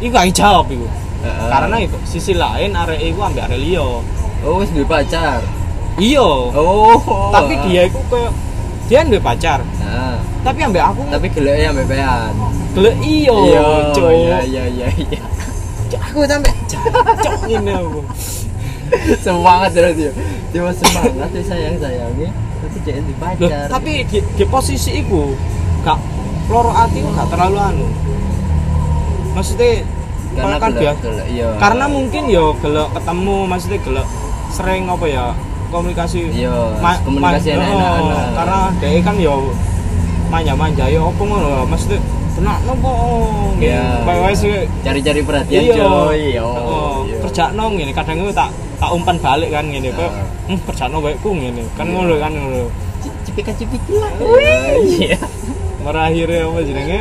iku 0.00 0.11
gak 0.11 0.26
jawab 0.30 0.66
iku 0.66 0.87
Heeh. 1.21 1.49
karena 1.49 1.76
itu 1.78 1.97
sisi 2.04 2.33
lain 2.33 2.73
arek 2.73 3.00
iku 3.02 3.21
ambek 3.23 3.45
arek 3.47 3.59
liya 3.59 3.85
Oh, 4.40 4.57
wis 4.57 4.73
duwe 4.73 4.85
pacar. 4.85 5.45
iya 5.97 6.25
Oh. 6.50 7.28
tapi 7.30 7.61
dia 7.62 7.85
itu 7.85 8.00
kayak 8.09 8.33
dia 8.87 9.04
duwe 9.04 9.21
pacar 9.21 9.61
Nah, 9.78 10.16
tapi 10.40 10.62
ambek 10.62 10.80
aku 10.83 11.02
tapi 11.09 11.26
geleke 11.28 11.64
ambek 11.66 11.87
pean. 11.87 12.33
gelek 12.73 12.97
iya 13.00 13.37
cowok 13.90 14.12
Iya 14.14 14.38
iya 14.42 14.64
iya 14.66 14.88
iya. 14.95 15.21
Cok, 15.90 16.00
aku 16.02 16.19
sampe 16.25 16.50
cok 16.71 17.40
ini 17.47 17.73
aku 17.75 18.00
semangat 19.25 19.71
terus 19.71 19.95
dia. 19.95 20.11
Dia 20.50 20.61
masih 20.62 20.83
semangat 20.83 21.30
ya 21.30 21.42
sayang 21.42 21.76
sayangnya. 21.76 22.30
Tapi 22.81 22.89
dia 22.89 22.97
di 22.99 23.13
Loh, 23.13 23.21
pacar. 23.21 23.67
tapi 23.69 23.93
di, 24.05 24.19
di 24.25 24.45
posisi 24.47 24.91
itu 24.97 25.37
gak 25.81 25.99
loro 26.49 26.73
hati 26.73 27.05
gak 27.05 27.29
terlalu 27.29 27.59
anu 27.61 27.87
maksudnya 29.31 29.85
karena 30.31 30.57
kan 30.57 30.71
gelek, 30.71 30.81
biasa 30.81 31.01
gelek, 31.03 31.27
iya. 31.29 31.49
karena 31.59 31.85
mungkin 31.87 32.23
yo 32.27 32.55
gelek 32.57 32.89
ketemu 32.95 33.37
maksudnya 33.45 33.79
gelek 33.79 34.07
sering 34.51 34.83
apa 34.87 35.07
ya 35.07 35.25
komunikasi 35.71 36.21
Iya, 36.33 36.55
ma- 36.81 36.99
komunikasi 37.01 37.49
ma- 37.51 37.55
enak-enak, 37.55 37.91
oh, 37.91 37.99
enak. 38.01 38.27
karena 38.35 38.59
dia 38.75 39.01
kan 39.03 39.17
yo 39.19 39.35
manja-manja 40.27 40.85
yo 40.89 41.11
apa 41.11 41.21
ngono 41.21 41.51
maksudnya 41.67 41.99
tenak 42.31 42.59
nopo 42.65 42.91
wes 44.01 44.41
cari-cari 44.81 45.21
perhatian 45.21 45.61
iya 45.61 45.75
coy. 45.77 46.21
Yo. 46.33 46.47
oh, 46.47 46.99
iya. 47.05 47.19
kerja 47.21 47.45
nong 47.53 47.77
ngene 47.77 47.93
kadang 47.93 48.17
itu 48.19 48.33
tak 48.33 48.51
tak 48.81 48.91
umpan 48.91 49.17
balik 49.17 49.51
kan 49.51 49.63
ngene 49.63 49.93
kok 49.93 50.09
Ah. 50.09 50.25
hmm, 50.49 50.59
kerja 50.65 50.85
nong 50.87 51.03
baikku 51.03 51.31
ngene 51.31 51.63
kan 51.71 51.85
Iya. 51.85 51.93
ngono 51.93 52.15
kan 52.17 52.33
ngono 52.33 52.63
C- 53.01 53.17
Cipika-cipiki 53.23 53.93
lah. 53.95 54.11
Iya. 54.99 55.21
merakhirnya 55.81 56.45
apa 56.45 56.61
jenenge 56.61 56.99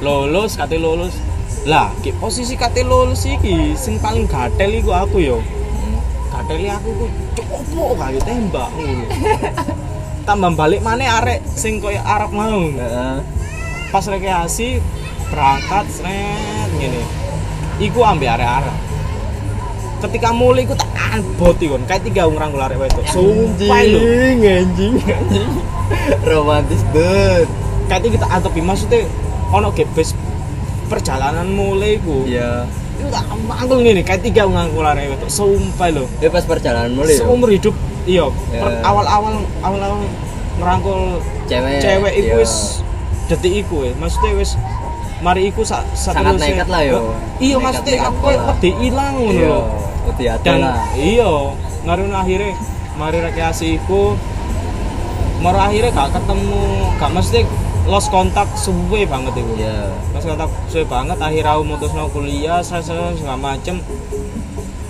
lulus 0.00 0.54
kate 0.54 0.74
lulus 0.76 1.14
lah 1.62 1.90
ki 2.00 2.16
posisi 2.16 2.54
kate 2.54 2.82
lulus 2.82 3.22
iki 3.24 3.74
sing 3.74 3.98
paling 3.98 4.24
gatel 4.24 4.70
iku 4.72 4.90
aku 4.92 5.18
yo 5.20 5.38
Hmm. 5.38 5.98
gatel 6.32 6.58
aku 6.68 6.88
ku 6.96 7.06
copo 7.36 7.94
kali 7.94 8.18
tembak 8.20 8.70
ngono 8.72 9.04
tambah 10.26 10.50
balik 10.52 10.80
mana 10.80 11.18
arek 11.18 11.42
sing 11.48 11.78
koyo 11.78 11.98
Arab 12.00 12.30
mau 12.30 12.62
Heeh. 12.62 13.18
pas 13.88 14.04
rekreasi 14.04 14.78
berangkat 15.28 15.84
seret 15.90 16.70
ngene 16.74 17.02
iku 17.78 18.02
ambil 18.02 18.30
arek 18.32 18.50
Arab 18.56 18.76
ketika 20.00 20.28
mulai 20.30 20.64
iku 20.64 20.74
tak 20.74 20.88
albot 21.10 21.56
iku 21.56 21.76
kayak 21.84 22.02
tiga 22.02 22.24
wong 22.24 22.36
rangkul 22.36 22.62
arek 22.62 22.78
wedok 22.78 23.04
sumpah 23.06 23.80
lho 23.82 24.00
Anjing. 24.40 24.94
Romantis 26.22 26.80
banget. 26.88 27.46
kayak 27.86 28.02
kita 28.08 28.26
antepi 28.26 28.60
maksudnya 28.60 29.02
ono 29.50 29.68
ge 29.70 29.82
bus 29.88 30.14
perjalanan 30.86 31.46
mulai 31.48 31.98
ku 31.98 32.22
Iya. 32.22 32.66
itu 32.96 33.08
tak 33.08 33.24
mangkul 33.40 33.80
ngene 33.80 34.00
kayak 34.00 34.22
tiga 34.22 34.44
ngangkul 34.44 34.82
arek 34.82 35.10
wedok 35.10 35.26
sumpah 35.28 35.88
lho 35.90 36.04
Dia 36.18 36.28
pas 36.28 36.44
perjalanan 36.44 36.90
mulai. 36.92 37.12
ya? 37.12 37.20
seumur 37.20 37.48
hidup 37.48 37.74
iya 38.04 38.26
Ya. 38.48 38.62
awal-awal 38.80 39.34
awal-awal 39.60 40.00
ngerangkul 40.56 41.18
Cewek. 41.44 41.80
cewek 41.80 42.12
iku 42.16 42.26
iya. 42.30 42.36
wis 42.38 42.54
detik 43.26 43.52
iku 43.58 43.82
ya 43.82 43.92
maksudnya 43.96 44.32
wis 44.34 44.54
mari 45.20 45.42
iku 45.46 45.60
sak 45.60 45.82
Sangat 45.92 46.38
nekat 46.38 46.64
lah 46.66 46.80
yo. 46.80 47.12
iya 47.38 47.56
maksudnya 47.56 48.06
aku 48.06 48.30
wedi 48.30 48.70
ilang 48.82 49.18
ngono 49.18 49.79
Iya. 50.00 50.06
lho 50.06 50.10
Uti 50.10 50.24
ada 50.26 50.42
dan 50.42 50.58
lah. 50.60 50.80
iya 50.94 51.32
ngarun 51.82 52.12
akhirnya 52.12 52.52
mari 52.96 53.18
rekreasi 53.20 53.76
iku 53.76 54.16
mari 55.40 55.58
akhirnya 55.58 55.90
gak 55.90 56.10
ketemu 56.16 56.60
gak 56.96 57.10
mesti 57.10 57.40
lost 57.84 58.08
kontak 58.08 58.48
suwe 58.54 59.04
banget 59.04 59.32
iku 59.34 59.52
Iya. 59.56 59.88
lost 60.12 60.26
kontak 60.26 60.50
suwe 60.66 60.84
banget 60.84 61.16
akhirnya 61.16 61.52
aku 61.54 61.62
mutus 61.64 61.92
kuliah 62.10 62.60
saya 62.60 62.84
segala 62.84 63.36
macem 63.36 63.80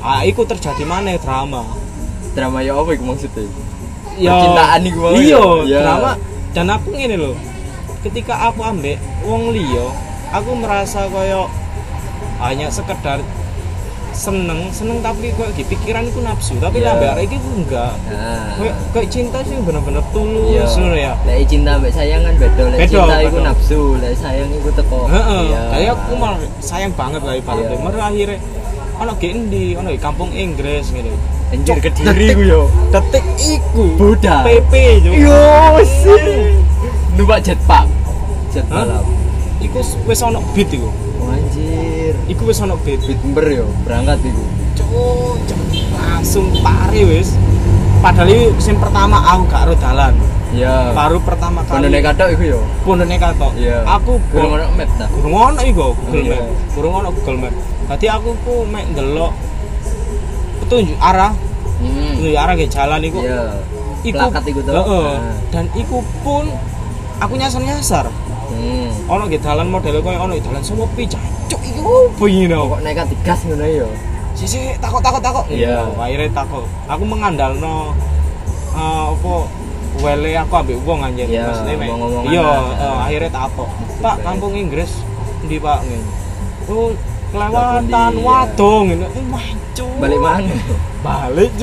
ah 0.00 0.22
iku 0.22 0.42
terjadi 0.42 0.82
mana 0.82 1.14
drama 1.16 1.62
Drama 2.30 2.62
ya 2.62 2.78
apa 2.78 2.94
iku 2.94 3.10
maksudnya? 3.10 3.42
Ya, 4.14 4.30
Percintaan 4.30 4.86
iku 4.86 4.98
mau 5.02 5.18
iya 5.18 5.42
ya? 5.66 5.78
Drama 5.82 6.10
dan 6.50 6.66
aku 6.68 6.94
ngene 6.94 7.16
loh 7.16 7.34
ketika 8.00 8.34
aku 8.46 8.62
ambek 8.62 8.96
wong 9.22 9.50
liya 9.50 9.86
aku 10.30 10.54
merasa 10.54 11.10
koyo 11.10 11.50
hanya 12.38 12.70
sekedar 12.70 13.18
seneng 14.20 14.68
seneng 14.68 15.00
tapi 15.00 15.32
kok 15.32 15.48
di 15.50 15.64
pikiran 15.64 16.04
itu 16.04 16.20
nafsu 16.20 16.52
tapi 16.56 16.78
Iya. 16.78 16.84
yeah. 16.84 16.94
ambek 16.94 17.08
arek 17.10 17.24
iki 17.24 17.36
ku 17.38 17.50
enggak 17.56 17.92
Nah. 18.04 18.52
kayak 18.54 18.74
kayak 18.92 19.08
cinta 19.08 19.38
sih 19.40 19.56
bener-bener 19.58 20.04
tulus 20.10 20.52
Iya. 20.52 20.64
ngono 20.76 20.96
ya 20.98 21.12
Lek 21.24 21.48
cinta 21.48 21.70
mbek 21.74 21.88
sayang 21.90 22.20
kan 22.20 22.34
beda. 22.36 22.62
Lek 22.68 22.80
cinta 22.86 23.14
iku 23.18 23.32
beda. 23.32 23.48
nafsu, 23.48 23.80
lek 23.96 24.14
sayang 24.14 24.50
iku 24.52 24.68
teko. 24.70 25.00
heeh 25.06 25.42
Iya. 25.46 25.60
kayak 25.70 25.90
aku 25.96 26.12
malah 26.14 26.38
sayang 26.60 26.92
banget 26.92 27.22
lah 27.22 27.34
ibaratnya 27.34 27.72
Iya. 27.72 27.80
Mer 27.80 27.94
akhirnya 27.98 28.38
ono 28.94 29.12
ge 29.16 29.28
endi 29.30 29.66
ono 29.72 29.88
di 29.88 29.98
kampung 29.98 30.28
Inggris 30.30 30.92
ngene 30.92 31.16
Anjir 31.50 31.80
kediri 31.80 32.26
ku 32.30 32.42
yo. 32.44 32.62
detik 32.90 33.24
iku 33.40 33.96
Budak. 33.96 34.44
PP 34.44 34.72
jo 35.00 35.10
Yo 35.16 35.40
sih. 35.82 36.52
Numpak 37.12 37.40
jetpack. 37.40 37.88
Jet 38.50 38.68
balap. 38.68 39.02
iku 39.58 39.80
wis 40.04 40.20
ono 40.20 40.44
beat 40.52 40.68
iku 40.68 40.88
Anjir. 41.50 42.14
iku 42.30 42.42
wis 42.46 42.62
ono 42.62 42.78
Beat 42.78 43.02
ember 43.02 43.46
yo, 43.50 43.66
berangkat 43.82 44.22
iku. 44.22 44.44
Cuk, 44.78 45.38
langsung 45.92 46.46
pari 46.62 47.02
wis. 47.02 47.34
Padahal 48.00 48.30
itu 48.30 48.54
sing 48.62 48.78
pertama 48.78 49.20
aku 49.20 49.42
gak 49.50 49.66
ro 49.68 49.74
dalan. 49.76 50.14
Iya. 50.50 50.94
Baru 50.94 51.18
pertama 51.20 51.62
kali. 51.62 51.84
Pondone 51.84 52.00
katok 52.00 52.28
iku 52.32 52.42
yo. 52.56 52.60
Pondone 52.82 53.16
katok. 53.18 53.52
Iya. 53.54 53.82
Aku 53.86 54.18
Kurang 54.30 54.56
ono 54.56 54.66
map 54.72 54.90
ta. 54.96 55.06
Kurang 55.10 55.34
ono 55.34 55.60
iku 55.62 55.92
Google 55.94 56.22
Iya. 56.22 56.38
Map. 56.38 56.46
Kurang 56.74 56.92
ono 56.96 57.08
Google 57.12 57.38
Map. 57.38 57.54
Tadi 57.90 58.06
aku 58.06 58.30
ku 58.42 58.54
mek 58.66 58.84
ndelok 58.94 59.32
petunjuk 60.62 60.98
arah, 61.02 61.34
Hmm. 61.82 62.14
petunjuk 62.14 62.38
arah 62.38 62.54
ke 62.54 62.66
jalan 62.66 63.00
iku. 63.02 63.20
Iya. 63.20 63.42
Iku 64.00 64.16
Plakat 64.16 64.44
iku 64.48 64.60
tuh. 64.64 64.72
Heeh. 64.74 65.08
Nah. 65.12 65.36
Dan 65.52 65.64
iku 65.76 65.98
pun 66.22 66.44
aku 67.20 67.32
nyasar-nyasar. 67.36 68.08
Hmm. 68.50 68.90
Ono 69.08 69.22
ge 69.26 69.38
dalan 69.38 69.70
model 69.70 70.02
koyo 70.02 70.18
ono 70.20 70.34
dalan 70.36 70.62
sepi 70.62 71.06
jancuk 71.06 71.60
iku. 71.62 71.80
Opo 72.10 72.24
iki 72.26 72.46
no? 72.46 72.66
Kok 72.70 72.80
nekat 72.82 73.06
digas 73.08 73.40
ngono 73.46 73.66
yo. 73.66 73.88
sisi 74.30 74.72
takut 74.78 75.02
takut 75.02 75.20
takut 75.20 75.44
Iya. 75.50 75.84
akhirnya 75.98 76.30
takut 76.32 76.64
aku 76.86 77.02
mengandalno 77.04 77.92
uh, 78.72 79.12
apa 79.12 79.34
wele 80.00 80.32
aku 80.38 80.52
ambil 80.54 80.76
uang 80.86 81.00
anjir. 81.02 81.26
Iya, 81.28 81.50
maksudnya 81.50 81.74
omong-omongan 81.76 82.30
iya 82.30 82.48
uh, 82.78 82.98
akhirnya 83.04 83.30
takut 83.30 83.68
pak 84.00 84.16
kampung 84.22 84.54
Inggris 84.54 85.02
di 85.44 85.58
pak? 85.58 85.82
Nih 85.84 86.00
oh 86.70 86.94
kelewatan 87.34 87.84
Dapat 87.90 88.12
di- 88.14 88.22
wadong 88.22 88.86
ini 88.90 89.04
oh 89.04 89.24
mancu 89.28 89.86
Balik 89.98 90.20
mana? 90.22 90.54
balik 91.02 91.50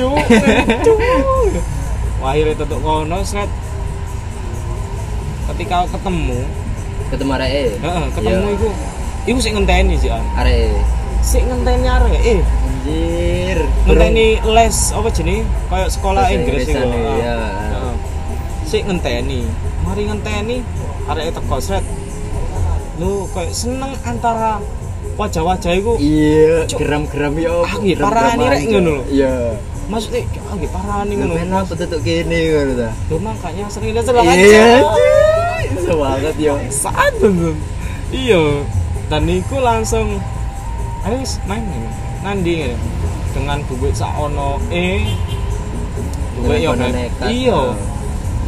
Wah, 2.17 2.33
akhirnya 2.33 2.53
tutup 2.57 2.79
kono 2.81 3.21
seret 3.21 3.49
ketika 5.47 5.87
ketemu 5.87 6.43
Ketemu 7.07 7.31
arek 7.33 7.49
e. 7.49 7.65
heeh, 7.77 8.05
ketemu 8.11 8.35
Iya. 8.43 8.53
iku 8.53 8.69
iku 9.25 9.39
sik 9.39 9.53
ngenteni 9.53 9.95
sih 9.95 10.09
an 10.09 10.23
Arek 10.35 10.55
e. 10.57 10.69
sik 11.21 11.43
ngenteni 11.43 11.87
arek 11.87 12.13
eh 12.17 12.39
Anjir. 12.43 13.57
ngenteni 13.85 14.27
les 14.45 14.77
apa 14.91 15.09
jenis 15.09 15.43
kayak 15.67 15.89
sekolah 15.89 16.23
Bahasa 16.23 16.35
Inggris 16.35 16.63
itu 16.63 16.75
nih, 16.77 17.03
iya. 17.17 17.37
sik 18.63 18.83
ngenteni 18.83 19.41
mari 19.81 20.03
ngenteni 20.03 20.57
arek 21.07 21.31
teko 21.33 21.57
sret 21.57 21.83
lu 22.97 23.23
kayak 23.29 23.51
seneng 23.51 23.91
antara 24.01 24.59
wajah-wajah 25.15 25.73
iku 25.73 25.97
Iya, 25.97 26.65
geram-geram 26.69 27.33
yo. 27.35 27.61
Ah, 27.61 27.73
iya, 27.79 27.95
parah 27.97 28.33
nih, 28.33 28.47
Rek, 28.47 28.61
ngono 28.67 28.91
lho. 28.91 29.03
Iya. 29.07 29.33
maksudnya 29.87 30.21
ah 30.43 30.55
parah 30.67 30.99
nih 31.03 31.15
Lu 31.15 31.21
ngono 31.23 31.33
kenapa 31.37 31.73
tutup 31.73 31.99
gini 32.01 32.39
ngono 32.51 32.73
ta? 32.75 32.89
lu 33.07 33.15
makanya 33.17 33.65
sering 33.67 33.91
lihat 33.93 34.03
sebelah 34.03 34.25
Iya. 34.27 34.65
Semangat 35.87 36.35
yo. 36.35 36.53
saat 36.67 37.13
bener 37.23 37.55
iya. 38.11 38.43
Dan 39.07 39.23
niku 39.23 39.63
langsung 39.63 40.19
ayo 41.07 41.15
main 41.47 41.63
nandi 42.19 42.59
ngene. 42.59 42.75
dengan 43.31 43.63
duit 43.71 43.95
saono 43.95 44.59
eh 44.67 45.07
duit 46.43 46.59
yo 46.59 46.75
Dengan 46.75 46.91
Beb. 46.91 46.99
nekat. 46.99 47.27
iya. 47.31 47.61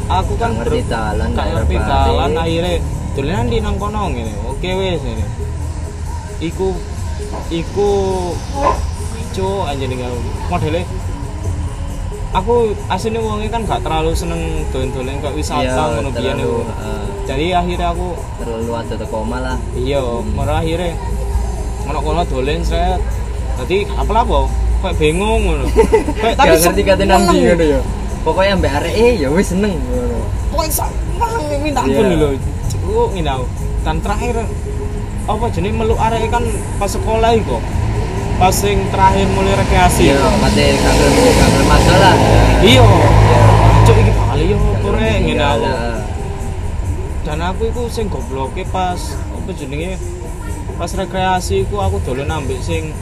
aku 0.10 0.34
kan 0.36 0.52
ngerti 0.58 0.84
dalan, 0.90 1.32
gak 1.38 1.48
ngerti 1.54 1.76
dalan 1.80 2.32
akhirnya 2.36 2.82
dolan 3.16 3.46
di 3.48 3.58
nang 3.64 3.78
kono 3.80 4.12
ngene. 4.12 4.34
Oke 4.52 4.70
wis 4.76 5.00
ngene. 5.00 5.26
Iku 6.44 6.76
iku 7.54 7.90
cu 9.30 9.48
aja 9.64 9.86
nih 9.86 9.98
modelnya 10.50 10.82
aku 12.30 12.54
aslinya 12.88 13.20
wongnya 13.20 13.50
kan 13.50 13.62
gak 13.66 13.82
terlalu 13.82 14.14
seneng 14.14 14.42
dolen-dolen 14.70 15.18
kayak 15.18 15.34
wisata 15.34 15.66
Iya, 15.66 15.84
ngono 15.98 16.10
biyen 16.14 16.38
heeh. 16.38 17.04
jadi 17.26 17.46
akhirnya 17.58 17.88
aku 17.90 18.08
terlalu 18.38 18.72
ada 18.76 18.96
teko 18.96 19.18
malah. 19.22 19.58
iya 19.74 20.02
marah 20.38 20.62
akhirnya 20.62 20.94
ngono 21.86 22.00
kono 22.00 22.22
dolen 22.24 22.62
sret 22.62 23.02
jadi 23.60 23.90
apa 23.92 24.12
lah 24.14 24.24
kayak 24.80 24.96
bingung 24.96 25.42
ngono 25.44 25.66
kayak 26.22 26.36
Gak 26.38 26.58
ngerti 26.62 26.82
kate 26.84 27.04
nang 27.04 27.26
ngono 27.26 27.66
yo. 27.66 27.82
Pokoknya 28.20 28.54
mbak 28.56 28.74
arek 28.78 28.94
e 28.94 29.08
ya 29.18 29.28
wis 29.32 29.48
seneng 29.50 29.74
ngono. 29.74 30.20
pokoknya 30.54 30.74
seneng 30.76 31.60
minta 31.60 31.82
ampun 31.82 32.06
lho 32.14 32.30
cuk 32.70 33.10
ngene 33.16 33.32
aku. 33.32 33.46
dan 33.82 33.96
terakhir 34.00 34.36
apa 35.26 35.46
jenis 35.50 35.74
meluk 35.74 35.98
arek 35.98 36.30
kan 36.30 36.44
pas 36.78 36.90
sekolah 36.90 37.32
iku 37.34 37.58
pas 38.40 38.56
sing 38.56 38.80
terakhir 38.88 39.28
mulai 39.36 39.52
rekreasi. 39.60 40.16
Iya 40.16 40.16
kate 40.16 40.66
kangen 40.80 41.12
kangen 41.36 41.64
masalah. 41.68 42.16
Iya. 42.64 42.88
Iya. 42.88 43.44
Cuk 43.84 43.96
iki 44.00 44.12
kali 44.16 44.46
yo 44.56 44.60
kore 44.80 45.12
ngene 45.28 45.44
aku. 45.44 45.72
Dan 47.28 47.44
aku 47.44 47.62
iku 47.68 47.92
sing 47.92 48.08
gobloke 48.08 48.64
pas 48.72 48.96
apa 49.36 49.50
jenenge? 49.52 50.00
Pas 50.80 50.88
rekreasi 50.96 51.68
iku 51.68 51.84
aku 51.84 52.00
dolen 52.08 52.32
ambek 52.32 52.64
sing 52.64 52.96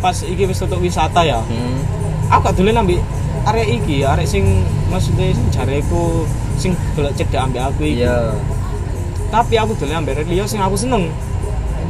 pas 0.00 0.16
iki 0.24 0.48
wis 0.48 0.56
tutup 0.56 0.80
wisata 0.80 1.28
ya. 1.28 1.44
Hmm. 1.44 1.84
aku 2.32 2.46
gak 2.46 2.56
dolen 2.56 2.80
ambek 2.80 3.02
arek 3.44 3.68
iki 3.82 4.06
arek 4.06 4.24
sing 4.24 4.64
maksudnya 4.88 5.34
sing 5.34 5.46
jareku 5.52 6.24
sing 6.56 6.72
golek 6.96 7.12
cedak 7.20 7.52
ambek 7.52 7.68
aku 7.68 7.84
iki 7.84 8.08
iya. 8.08 8.32
Tapi 9.28 9.60
aku 9.60 9.76
dolen 9.76 10.00
ambek 10.00 10.16
arek 10.16 10.32
liya 10.32 10.48
sing 10.48 10.64
aku 10.64 10.72
seneng 10.80 11.12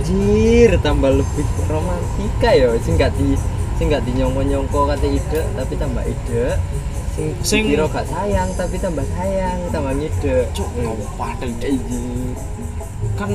anjir 0.00 0.70
tambah 0.80 1.12
lebih 1.12 1.46
romantika 1.68 2.50
ya. 2.56 2.72
Sing 2.80 2.96
gak 2.96 3.12
di 3.20 3.36
sing 3.76 3.92
gak 3.92 4.04
dinyongko-nyongko 4.08 4.80
kate 4.88 5.08
ide 5.08 5.40
tapi 5.56 5.74
tambah 5.76 6.04
ide 6.04 6.56
sing 7.12 7.32
Sing- 7.44 7.68
kira 7.68 7.84
gak 7.88 8.08
sayang 8.08 8.48
tapi 8.56 8.76
tambah 8.76 9.04
sayang 9.16 9.56
tambah 9.68 9.92
ngide 9.96 10.48
cuk 10.56 10.68
Cuk. 10.72 10.96
Anjir. 11.20 12.36
kan 13.16 13.32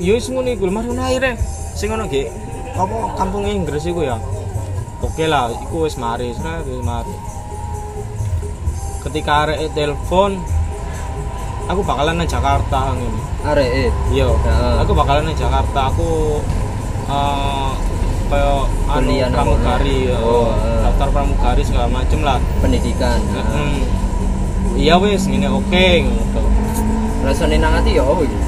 yo 0.00 0.16
wis 0.16 0.28
ngono 0.28 0.48
iku 0.52 0.68
mari 0.68 0.88
akhire 0.92 1.32
sing 1.76 1.92
ngono 1.92 2.08
ge 2.08 2.28
apa 2.76 2.96
kampung 3.16 3.44
Inggris 3.44 3.84
iku 3.84 4.04
ya? 4.04 4.16
Oke 5.00 5.28
lah 5.28 5.52
iku 5.52 5.84
wis 5.84 5.96
mari 5.96 6.32
wis 6.32 6.40
mari. 6.40 7.14
Ketika 9.04 9.48
arek 9.48 9.68
telepon 9.76 10.40
aku 11.64 11.80
bakalan 11.80 12.14
nang 12.14 12.28
Jakarta 12.28 12.92
ngene 12.92 13.20
arek 13.42 13.68
iya 14.10 14.28
Heeh. 14.28 14.74
aku 14.80 14.92
bakalan 14.92 15.24
nang 15.24 15.36
Jakarta 15.36 15.80
aku 15.88 16.40
eh 17.04 17.70
kaya 18.24 18.64
anu 18.88 19.12
pramugari 19.30 20.08
ya, 20.08 20.16
Oh, 20.16 20.48
heeh. 20.50 20.80
daftar 20.82 21.08
pramugari 21.12 21.60
segala 21.60 21.86
macem 21.86 22.24
lah 22.24 22.40
pendidikan. 22.58 23.20
Heeh. 23.20 23.84
iya 24.74 24.96
wis 24.96 25.24
ngene 25.24 25.46
oke 25.46 25.86
ngono 26.02 26.42
rasane 27.22 27.56
nang 27.56 27.78
ati 27.78 27.94
ya 27.94 28.04
iki 28.04 28.38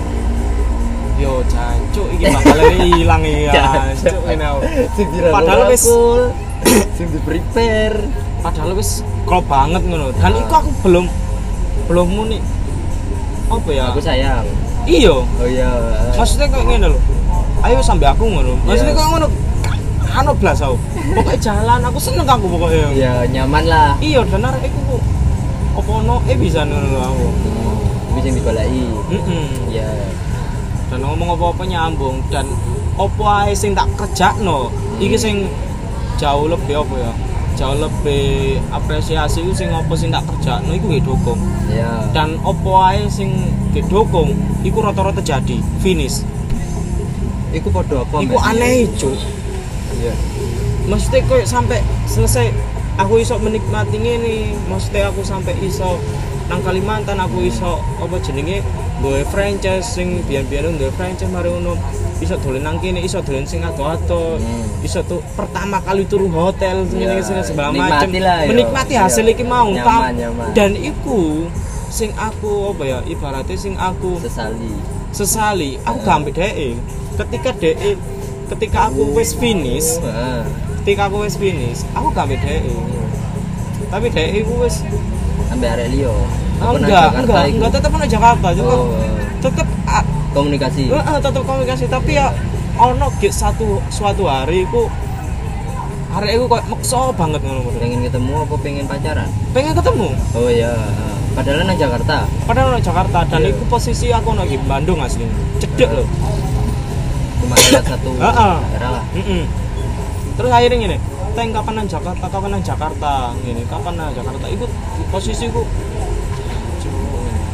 Yo 1.17 1.41
jancuk 1.49 2.13
iki 2.13 2.29
bakalan 2.29 2.77
ilang 3.01 3.23
ya. 3.25 3.53
Jancuk 3.53 4.21
ngene 4.27 4.47
dirangkul 4.97 5.33
Padahal 5.33 5.63
wis- 5.67 5.89
sing 6.97 7.09
di 7.09 7.21
prepare 7.21 8.01
Padahal 8.41 8.73
wis 8.73 9.01
klop 9.25 9.45
banget 9.47 9.81
ngono. 9.83 10.13
Dan 10.15 10.33
iku 10.35 10.55
aku 10.55 10.71
belum 10.83 11.05
belum 11.87 12.09
muni 12.11 12.39
apa 13.47 13.69
ya? 13.69 13.85
aku 13.89 14.01
sayang 14.01 14.45
Iya. 14.85 15.15
oh 15.19 15.47
iya 15.47 15.71
Maksudnya 16.15 16.47
kayak 16.47 16.67
ngene 16.69 16.87
lho. 16.89 16.99
Ayo 17.59 17.79
sampai 17.81 18.07
aku 18.07 18.23
ngono. 18.25 18.55
Maksudnya 18.63 18.91
Iya. 18.91 18.99
kayak 18.99 19.11
ngono. 19.13 19.27
Anu 20.09 20.33
blas 20.33 20.59
aku. 20.61 20.77
Pokoknya 21.13 21.39
jalan 21.43 21.81
aku 21.83 21.99
seneng 21.99 22.25
aku 22.25 22.47
pokoknya. 22.49 22.89
ya 22.95 23.13
nyaman 23.27 23.67
lah 23.67 23.99
Iya, 23.99 24.23
dan 24.25 24.43
arek 24.43 24.65
iku 24.65 24.81
kok 24.89 25.03
apa 25.77 25.91
ono 25.93 26.17
eh 26.25 26.37
bisa 26.37 26.63
ngono 26.63 26.89
aku. 26.97 27.27
bisa 28.15 28.29
digoleki 28.33 28.87
Heeh. 29.13 29.47
ya 29.71 29.91
dan 30.89 31.03
ngomong 31.03 31.37
apa-apa 31.37 31.63
nyambung 31.63 32.25
dan 32.27 32.49
opo 32.97 33.27
ae 33.27 33.53
sing 33.53 33.77
tak 33.77 33.93
kerjakno 33.93 34.73
iki 34.97 35.13
sing 35.15 35.45
jauh 36.17 36.49
lebih 36.49 36.81
apa 36.81 36.95
ya 36.97 37.13
jauh 37.57 37.77
lebih 37.77 38.61
apresiasi 38.69 39.41
iku 39.41 39.53
sing 39.57 39.73
apa 39.73 39.93
sing 39.97 40.13
tak 40.13 40.29
kerjakno 40.29 40.77
iku 40.77 40.93
nggih 40.93 41.05
dukung 41.05 41.41
ya 41.73 42.05
dan 42.13 42.37
opo 42.45 42.77
ae 42.85 43.09
sing 43.09 43.33
didukung 43.73 44.37
iku 44.63 44.85
rata-rata 44.85 45.25
jadi 45.25 45.59
finish. 45.81 46.23
Iku 47.57 47.73
padha 47.73 48.05
apa 48.05 48.21
iku 48.21 48.37
aneh 48.41 48.85
cuk. 49.01 49.17
Iya. 49.97 50.15
Maksudnya 50.87 51.25
koyo 51.27 51.45
sampai 51.49 51.81
selesai 52.05 52.53
aku 53.01 53.21
iso 53.21 53.37
menikmati 53.41 53.97
ini 54.01 54.57
maksudnya 54.69 55.13
aku 55.13 55.21
sampai 55.25 55.57
iso 55.65 56.01
nang 56.47 56.63
Kalimantan 56.63 57.19
aku 57.19 57.45
iso 57.45 57.83
apa 58.01 58.17
jenenge 58.23 58.63
gue 58.97 59.21
franchise 59.29 59.85
sing 59.87 60.25
biyen-biyen 60.25 60.75
gue 60.75 60.89
franchise 60.93 61.29
mari 61.29 61.49
ngono 61.49 61.77
iso 62.17 62.41
dolen 62.41 62.65
nang 62.65 62.81
kene 62.81 62.99
iso 62.99 63.21
dolen 63.21 63.45
sing 63.45 63.61
ado-ado 63.61 64.41
Hmm. 64.41 64.65
iso 64.81 65.05
tuh 65.05 65.21
pertama 65.37 65.81
kali 65.81 66.05
turu 66.05 66.29
hotel 66.29 66.89
ngene 66.89 67.21
sing 67.21 67.37
segala 67.43 67.71
nikmati 67.71 67.93
macam 67.93 68.09
menikmati 68.49 68.95
hasil 68.97 69.25
Iya. 69.25 69.33
iki 69.33 69.45
mau 69.45 69.69
Nyaman, 69.69 70.17
dan 70.53 70.73
iku 70.73 71.45
sing 71.87 72.11
aku 72.15 72.73
apa 72.73 72.83
ya 72.85 72.99
ibaratnya 73.05 73.55
sing 73.55 73.77
aku 73.77 74.17
sesali. 74.19 74.73
sesali. 75.13 75.71
Aku 75.81 76.01
gak 76.03 76.17
ambek 76.21 76.35
dhek 76.35 76.55
ketika 77.17 77.51
dhek 77.53 77.97
ketika 78.47 78.79
aku 78.87 79.13
wis 79.13 79.33
finish 79.33 79.97
ketika 80.81 81.09
aku 81.09 81.25
wis 81.25 81.35
finish 81.35 81.85
aku 81.93 82.13
ambek 82.13 82.39
dhek 82.39 82.63
tapi 83.89 84.07
dhek 84.09 84.29
iku 84.41 84.61
wis 84.61 84.85
ambek 85.49 85.73
arek 85.73 85.89
liyo 85.91 86.13
Ah, 86.57 86.73
enggak 86.73 86.89
Jakarta 86.89 87.21
enggak 87.21 87.43
iku? 87.45 87.57
enggak 87.61 87.73
tetep 87.77 87.91
nang 87.93 88.11
Jakarta 88.11 88.49
juga 88.53 88.75
oh. 88.75 88.89
tetep 89.45 89.67
ah, 89.87 90.05
komunikasi. 90.33 90.83
Heeh, 90.89 91.17
tetep 91.21 91.43
komunikasi 91.45 91.85
tapi 91.87 92.11
ya 92.17 92.27
ono 92.77 93.07
gek 93.17 93.33
satu 93.33 93.81
suatu 93.89 94.25
hari 94.25 94.65
iku 94.65 94.89
hari 96.13 96.37
iku 96.37 96.45
kok 96.49 96.65
maksa 96.69 97.13
banget 97.13 97.41
ngono 97.45 97.61
pengen 97.77 98.01
ketemu 98.05 98.33
apa 98.41 98.55
pengen 98.61 98.85
pacaran? 98.89 99.29
Pengen 99.53 99.73
ketemu? 99.77 100.09
Oh 100.33 100.49
iya 100.49 100.73
padahal 101.37 101.69
nang 101.69 101.77
Jakarta. 101.77 102.25
Padahal 102.49 102.73
nang 102.73 102.81
Jakarta 102.81 103.19
dan 103.29 103.45
Iya. 103.45 103.53
iku 103.53 103.63
posisi 103.69 104.09
aku 104.09 104.33
lagi 104.33 104.57
Bandung 104.65 104.97
asli 105.05 105.29
cedek 105.61 105.93
loh 105.93 106.09
cuma 107.37 107.53
satu 107.61 108.11
daerah 108.17 108.91
lah. 108.97 109.05
Mm-mm. 109.13 109.45
terus 110.35 110.51
akhirnya 110.51 110.79
gini 110.83 110.99
Teng 111.37 111.53
kapan 111.53 111.77
nang 111.77 111.85
Jakarta? 111.85 112.25
Kapan 112.33 112.49
nang 112.49 112.65
Jakarta? 112.65 113.13
Gini 113.45 113.61
kapan 113.69 113.93
nang 113.93 114.09
Jakarta? 114.17 114.49
Iku 114.49 114.65
posisiku 115.13 115.69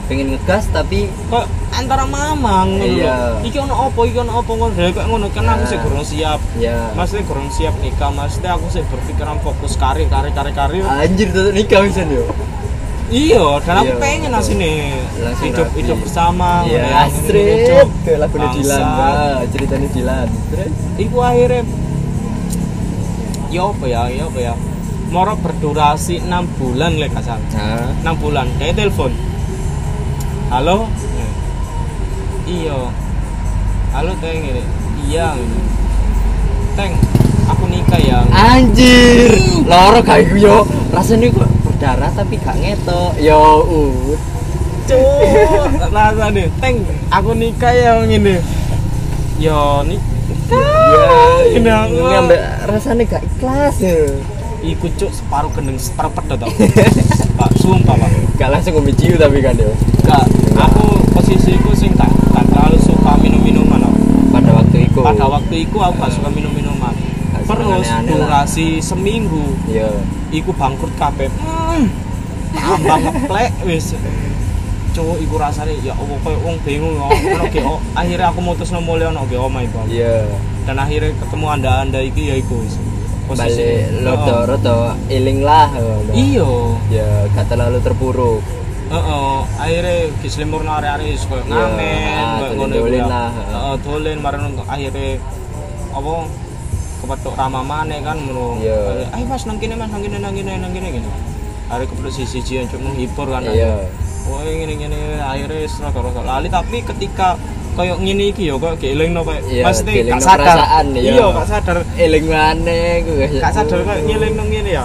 pengen 0.03 0.27
ngegas 0.31 0.67
tapi 0.69 1.07
kok 1.27 1.45
antara 1.73 2.05
mamang 2.05 2.75
ngono 2.75 2.85
Iya. 2.93 3.39
iki 3.41 3.57
ono 3.57 3.87
opo 3.87 4.03
iki 4.03 4.19
ono 4.19 4.33
opo 4.37 4.53
ngono. 4.55 4.75
Kayak 4.75 5.07
ngono 5.07 5.27
kan 5.29 5.45
aku 5.49 5.65
sih 5.65 5.75
Ah. 5.75 5.83
kurang 5.83 6.03
siap. 6.03 6.41
Ya 6.57 6.79
maksudnya 6.93 7.25
kurang 7.25 7.49
siap 7.49 7.75
nikah 7.79 8.11
maksudnya 8.11 8.51
aku 8.53 8.67
sih 8.69 8.83
berpikiran 8.85 9.39
fokus 9.41 9.75
karir 9.75 10.07
karir 10.07 10.31
karir 10.31 10.53
karir. 10.53 10.85
Anjir 10.85 11.29
tuh 11.31 11.51
nikah 11.51 11.81
bisa 11.83 12.03
yo 12.05 12.27
iya 13.13 13.45
dan 13.61 13.77
aku 13.79 13.93
Iya, 13.93 14.01
pengen 14.01 14.33
asine 14.33 14.73
Langsung 15.21 15.45
hidup 15.47 15.69
rapi. 15.69 15.79
hidup 15.85 15.97
bersama 16.01 16.65
iya 16.65 16.81
ya, 16.81 17.03
Cuk. 17.13 17.89
kayak 18.03 18.19
lagu 18.19 18.37
Dilan 18.41 18.85
ceritanya 19.47 19.89
Dilan. 19.93 20.29
Terus? 20.49 20.73
Iku 20.97 21.17
akhirnya 21.21 21.61
ya 23.53 23.63
apa 23.69 23.85
ya 23.85 24.03
ya 24.09 24.25
apa 24.27 24.39
ya. 24.41 24.55
Moro 25.13 25.37
berdurasi 25.37 26.25
6 26.25 26.57
bulan 26.57 26.97
lek 26.97 27.13
kasar 27.13 27.37
nah 27.53 27.93
6 28.03 28.17
bulan. 28.17 28.49
Dia 28.57 28.73
telepon 28.73 29.13
halo? 30.53 30.85
Iya. 32.45 32.93
Halo 33.97 34.13
teng 34.21 34.45
ini. 34.45 34.61
Iya 35.09 35.33
teng 36.77 36.93
aku 37.49 37.65
nikah 37.73 37.97
ya. 37.97 38.21
Anjir! 38.29 39.33
Loro 39.65 40.05
kayak 40.05 40.29
gue 40.29 40.45
yo. 40.45 40.69
Rasanya 40.93 41.33
kok 41.33 41.49
berdarah 41.65 42.13
tapi 42.13 42.37
gak 42.37 42.61
ngetok. 42.61 43.17
Yo 43.17 43.65
uh 43.65 44.13
cuk 44.83 45.89
rasanya 45.89 46.45
teng 46.61 46.85
aku 47.09 47.33
nikah 47.33 47.73
ya 47.73 48.05
ini 48.05 48.37
yo 49.41 49.81
nikah 49.89 50.69
ya 50.93 51.17
ini 51.49 51.71
aku. 51.73 51.97
Ngambil 51.97 52.41
rasanya 52.69 53.03
gak 53.09 53.25
ikhlas 53.25 53.81
ya 53.81 54.21
iku 54.61 54.87
cuk 55.01 55.11
separuh 55.17 55.49
gendeng 55.57 55.81
separuh 55.81 56.13
pedot 56.13 56.45
tau. 56.45 56.53
Pak 57.41 57.51
sumpah 57.57 57.97
pak. 57.97 58.11
Gak 58.37 58.49
langsung 58.53 58.77
ngombe 58.77 58.93
ciu 58.93 59.17
tapi 59.17 59.41
kan 59.41 59.57
yo. 59.57 59.73
Enggak, 60.03 60.27
aku 60.69 60.85
posisiku 61.15 61.71
sing 61.75 61.93
tak 61.99 62.11
tak 62.31 62.45
terlalu 62.51 62.79
suka 62.79 63.13
minum-minuman 63.19 63.81
aku. 63.83 64.01
pada 64.33 64.51
waktu 64.55 64.77
itu 64.89 65.01
Pada 65.03 65.25
waktu 65.29 65.55
itu 65.67 65.77
aku 65.77 65.95
gak 65.99 66.13
suka 66.13 66.29
minum-minuman. 66.31 66.95
Gak 67.35 67.43
suka 67.45 67.55
Terus 67.59 67.89
durasi 68.07 68.69
seminggu 68.79 69.57
iya 69.69 69.91
iku 70.33 70.51
bangkrut 70.57 70.93
kabeh. 70.97 71.29
Hmm. 71.43 71.87
Tambah 72.53 72.97
ngeplek 73.01 73.53
wis. 73.69 73.97
Cuk, 74.93 75.17
iku 75.25 75.41
rasane 75.41 75.73
ya 75.81 75.97
Allah 75.97 76.17
koyo 76.21 76.37
wong 76.45 76.57
bingung 76.65 77.01
kok. 77.01 77.09
Ono 77.09 77.45
ge 77.49 77.61
oh, 77.65 77.81
akhirnya 77.97 78.29
aku 78.29 78.41
mutusno 78.45 78.81
mulai 78.85 79.09
ono 79.09 79.25
ge 79.25 79.37
omah 79.41 79.65
iku. 79.65 79.89
iya 79.89 80.29
Dan 80.69 80.77
akhirnya 80.77 81.17
ketemu 81.17 81.47
anda-anda 81.49 82.01
iki 82.05 82.29
ya 82.29 82.37
iku 82.37 82.61
wis. 82.61 82.77
balik 83.33 83.89
Oh. 84.05 84.13
rodo 84.13 84.37
rodo 84.45 84.77
iling 85.09 85.41
lah. 85.41 85.73
Iya. 86.13 86.49
ya 86.93 87.09
gak 87.33 87.49
terlalu 87.49 87.81
terpuruk 87.81 88.45
Heeh, 88.93 89.37
akhirnya 89.57 89.95
gislimur 90.21 90.61
arek-arek 90.63 91.07
wis 91.11 91.25
koyo 91.25 91.41
Iya, 91.43 91.49
ngamen, 91.49 92.13
ah, 92.15 92.37
koyo 92.39 92.53
ngono 92.55 92.75
dolen 92.77 92.93
ya. 92.95 93.07
lah, 93.07 93.29
heeh. 93.33 93.75
Dolen 93.81 94.19
marang 94.21 94.43
akhirnya 94.63 95.09
apa 95.91 96.13
kepethuk 97.01 97.35
rama 97.35 97.61
maneh 97.63 98.01
kan 98.01 98.17
ngono. 98.19 98.61
Iya. 98.61 99.09
Ayo 99.11 99.25
Mas 99.27 99.43
nang 99.43 99.57
kene 99.57 99.75
Mas 99.75 99.89
nang 99.89 100.01
kene 100.01 100.19
nang 100.19 100.33
kene 100.33 100.53
nang 100.55 100.71
kene 100.71 100.89
gitu. 100.93 101.09
Akhirnya 101.67 101.89
kepethuk 101.89 102.13
siji-siji 102.13 102.69
cuma 102.69 102.93
menghibur 102.93 103.27
kan. 103.27 103.43
iya 103.45 103.81
Wah, 104.23 104.39
ngene 104.39 104.75
ngene 104.77 104.99
akhirnya 105.19 105.57
wis 105.59 105.75
rada-rada 105.77 106.23
lali 106.23 106.47
tapi 106.47 106.79
ketika 106.81 107.35
koyo 107.73 107.97
ngene 107.97 108.31
iki 108.31 108.47
ya 108.47 108.55
koyo 108.55 108.77
gelingno 108.77 109.25
koyo 109.25 109.41
Iya, 109.43 109.73
gelingno 109.75 110.15
gak 110.15 110.23
sadar. 110.23 110.57
iya. 110.95 111.11
Iya, 111.11 111.27
gak 111.33 111.49
sadar. 111.49 111.77
eling 111.97 112.27
maneh 112.29 113.03
Gak 113.35 113.51
sadar 113.51 113.79
koyo 113.83 114.01
ngelingno 114.05 114.45
ngene 114.45 114.71
ya. 114.71 114.85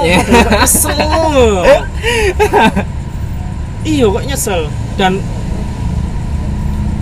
Iya. 0.00 0.18
padahal 0.22 0.62
Kesel. 0.64 1.00
iya 3.90 4.04
kok 4.06 4.24
nyesel 4.28 4.62
dan 4.96 5.18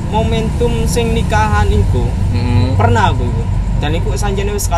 momentum 0.08 0.88
sing 0.88 1.12
nikahan 1.12 1.68
iku 1.68 2.06
Heeh. 2.32 2.72
pernah 2.78 3.12
aku 3.12 3.28
iku 3.28 3.42
dan 3.78 3.90
iku 3.94 4.14
sanjane 4.16 4.54
wis 4.56 4.70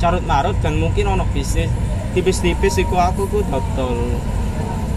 carut 0.00 0.24
marut 0.24 0.56
dan 0.64 0.80
mungkin 0.80 1.10
ono 1.10 1.28
bisnis 1.30 1.68
tipis-tipis 2.16 2.80
iku 2.80 2.96
aku 2.96 3.28
ku 3.28 3.44
dodol 3.46 4.16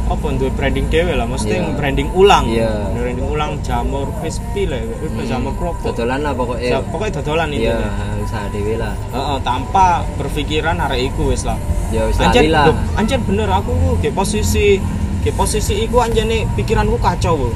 apa 0.04 0.26
duwe 0.36 0.52
branding 0.52 0.88
dhewe 0.88 1.13
lah 1.13 1.24
mesti 1.24 1.56
Iya. 1.56 1.72
branding 1.74 2.10
ulang 2.12 2.44
Iya. 2.46 2.92
branding 2.92 3.24
ulang 3.26 3.52
jamur 3.62 4.12
crispy 4.20 4.68
lah 4.68 4.84
Hmm. 4.84 5.24
jamur 5.24 5.56
kerupuk 5.56 5.92
dodolan 5.92 6.20
lah 6.22 6.34
pokoknya 6.34 6.70
Ja- 6.70 6.84
pokoknya 6.84 7.12
dodolan 7.18 7.50
itu 7.50 7.63
iya 7.63 7.78
usaha 8.20 8.46
dewe 8.50 8.76
lah 8.76 8.94
Heeh, 9.10 9.38
tanpa 9.42 9.86
berpikiran 10.13 10.76
arek 10.78 11.08
iku 11.08 11.32
wis 11.32 11.44
lah 11.44 11.56
ya 11.89 12.04
usaha 12.06 12.28
anjen 12.28 12.52
lah 12.52 12.68
anjen 12.94 13.20
bener 13.22 13.48
aku 13.48 13.72
ku 13.72 13.89
di 13.98 14.10
posisi 14.10 14.76
di 15.20 15.32
posisi 15.32 15.74
iku 15.80 16.00
anjene 16.00 16.44
pikiranku 16.52 17.00
kacau 17.00 17.39
lho 17.39 17.56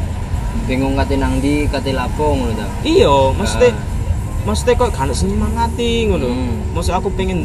bingung 0.64 0.96
kate 0.96 1.16
nang 1.16 1.38
ndi 1.38 1.68
kate 1.68 1.92
lapo 1.92 2.32
ngono 2.34 2.54
ta 2.54 2.68
iya 2.82 3.12
mesti 3.34 3.68
Ah. 3.68 3.76
mesti 4.46 4.72
kok 4.72 4.90
gak 4.90 5.12
senyemangati 5.12 6.08
ngono 6.08 6.28
Hmm. 6.28 6.56
maksud 6.72 6.94
aku 6.94 7.12
pengen 7.12 7.44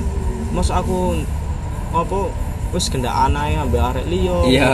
maksud 0.50 0.72
aku 0.72 1.18
apa 1.90 2.18
wis 2.72 2.88
gendaan 2.88 3.36
ae 3.36 3.52
ambek 3.54 3.78
arek 3.78 4.08
liya 4.08 4.38
Iya. 4.42 4.70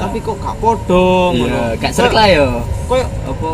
tapi 0.00 0.20
kok 0.20 0.36
gak 0.36 0.56
podo 0.56 1.32
ngono 1.32 1.48
iya 1.72 1.80
gak 1.80 1.92
serak 1.92 2.12
lah 2.12 2.28
yo. 2.28 2.48
Koyo 2.84 3.04
apa 3.04 3.48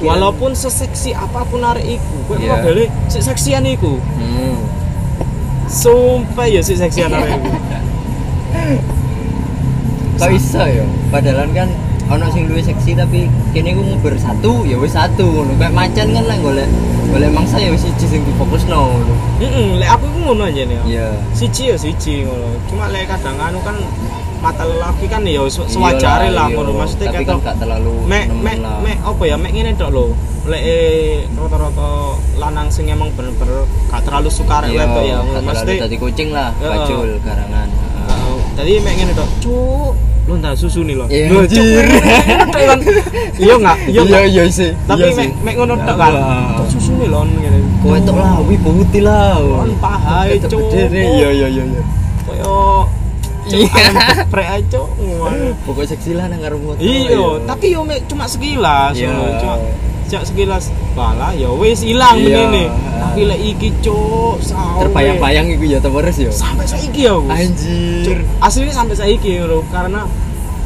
walaupun 0.00 0.52
seseksi 0.52 1.12
apa 1.12 1.44
pun 1.44 1.60
arek 1.62 1.84
iku 1.92 2.16
koyo 2.26 2.40
Iya. 2.40 2.52
modele 2.58 2.84
si 3.06 3.20
seksian 3.20 3.68
iku. 3.68 4.00
Hmm. 4.16 4.56
sumpah 5.68 6.44
ya 6.44 6.60
si 6.60 6.72
seksian 6.72 7.08
arek 7.08 7.36
iku. 7.36 7.52
Kok 10.16 10.30
iso 10.30 10.62
yo? 10.62 10.84
Padahal 11.08 11.48
kan 11.50 11.68
ono 12.08 12.28
sing 12.30 12.46
luwih 12.46 12.62
seksi 12.62 12.92
tapi 12.92 13.26
kene 13.50 13.72
ku 13.72 13.82
nguber 13.82 14.14
satu 14.16 14.62
ya 14.62 14.76
wis 14.76 14.92
satu 14.92 15.24
ngono. 15.26 15.52
Kayak 15.56 15.74
macan 15.74 16.06
kan 16.12 16.24
lah 16.24 16.36
golek 16.38 16.68
golek 17.12 17.30
mangsa 17.30 17.60
ya 17.60 17.68
wis 17.68 17.84
siji 17.84 18.06
sing 18.08 18.20
difokusno 18.24 18.80
heeh 19.36 19.76
lek 19.76 19.88
aku 19.92 20.04
iku 20.08 20.18
ngono 20.32 20.42
aja 20.48 20.62
nih 20.64 20.80
iya. 20.88 21.08
Siji 21.36 21.68
ya 21.68 21.76
siji 21.76 22.24
ngono. 22.24 22.56
Cuma 22.72 22.88
lek 22.88 23.04
kadang 23.04 23.36
anu 23.36 23.60
kan 23.60 23.76
mata 24.40 24.64
lelaki 24.64 25.06
kan 25.06 25.22
ya 25.28 25.44
se- 25.46 25.68
sewajare 25.68 26.32
lah 26.32 26.48
iya. 26.48 26.56
ngono. 26.56 26.72
Maksudnya 26.80 27.12
tapi 27.12 27.24
kan 27.28 27.36
gak 27.44 27.56
terlalu 27.60 27.94
mek 28.08 28.32
mek 28.32 28.56
mek 28.80 28.96
apa 29.04 29.22
ya 29.28 29.36
mek 29.36 29.52
ngene 29.52 29.76
tok 29.76 29.92
lho. 29.92 30.06
Lek 30.48 30.62
eh, 30.64 31.28
rata-rata 31.36 32.16
lanang 32.40 32.66
sing 32.72 32.88
emang 32.88 33.12
bener-bener 33.12 33.68
gak 33.92 34.02
terlalu 34.08 34.32
suka 34.32 34.64
arek 34.64 34.72
Iya, 34.72 34.88
wedok 34.88 35.04
ya. 35.04 35.18
mesti 35.44 35.72
dadi 35.84 35.96
kucing 36.00 36.28
lah 36.32 36.50
bajul 36.56 37.20
garangan 37.20 37.68
tadi 38.52 38.72
mek 38.80 38.94
ngene 38.96 39.12
tok 39.12 39.28
cuk 39.40 39.92
lu 40.22 40.38
ndak 40.38 40.54
susu 40.54 40.86
nih 40.86 40.94
lo. 40.94 41.06
Iya, 41.10 41.34
anjir. 41.34 41.82
iya. 43.42 43.54
Enggak 43.58 43.76
iya 43.90 43.90
iya 43.90 44.00
enggak 44.06 44.24
iya 44.30 44.42
sih. 44.46 44.70
Tapi 44.86 45.02
iya 45.02 45.10
mek 45.10 45.18
sih. 45.18 45.28
mek 45.42 45.54
ngono 45.58 45.74
tok 45.82 45.96
kan 45.98 46.12
susu 46.70 46.94
nih 46.94 47.08
lon 47.10 47.28
ngene? 47.42 47.58
Kowe 47.82 47.98
tok 48.00 48.16
lah 48.16 48.38
wi 48.46 48.54
bauti 48.58 49.00
lah. 49.02 49.42
Pahai, 49.82 50.38
Ketok 50.38 50.70
Cuk. 50.70 50.90
iya 50.94 51.28
iya 51.34 51.46
iya 51.50 51.62
iya. 51.66 51.82
Koyo 52.22 52.86
Iya. 53.42 53.74
prek 54.30 54.48
aja 54.62 54.80
pokoknya 55.66 55.88
seksi 55.90 56.14
lah 56.14 56.30
nang 56.30 56.38
karo 56.38 56.62
Iya, 56.78 57.42
tapi 57.42 57.74
yo 57.74 57.82
mek 57.82 58.06
cuma 58.06 58.30
sekilas 58.30 58.94
Iya. 58.94 59.10
cuma 59.42 59.58
cuma 60.06 60.22
sekilas 60.22 60.64
bala 60.92 61.30
ya 61.32 61.48
wis 61.52 61.82
ilang 61.82 62.18
Iya. 62.18 62.26
begini. 62.26 62.64
Tapi 63.02 63.20
lek 63.26 63.40
iki 63.42 63.68
sawe. 64.40 64.78
terbayang-bayang 64.80 65.46
iku 65.50 65.64
ya 65.66 65.78
terus 65.78 66.16
yo 66.16 66.30
sampai 66.30 66.64
saiki 66.64 67.06
ya. 67.06 67.14
Gus. 67.18 67.30
anjir 67.30 68.18
Aslinya 68.38 68.72
sampai 68.72 68.96
saiki 68.96 69.42
lho 69.42 69.60
karena 69.68 70.06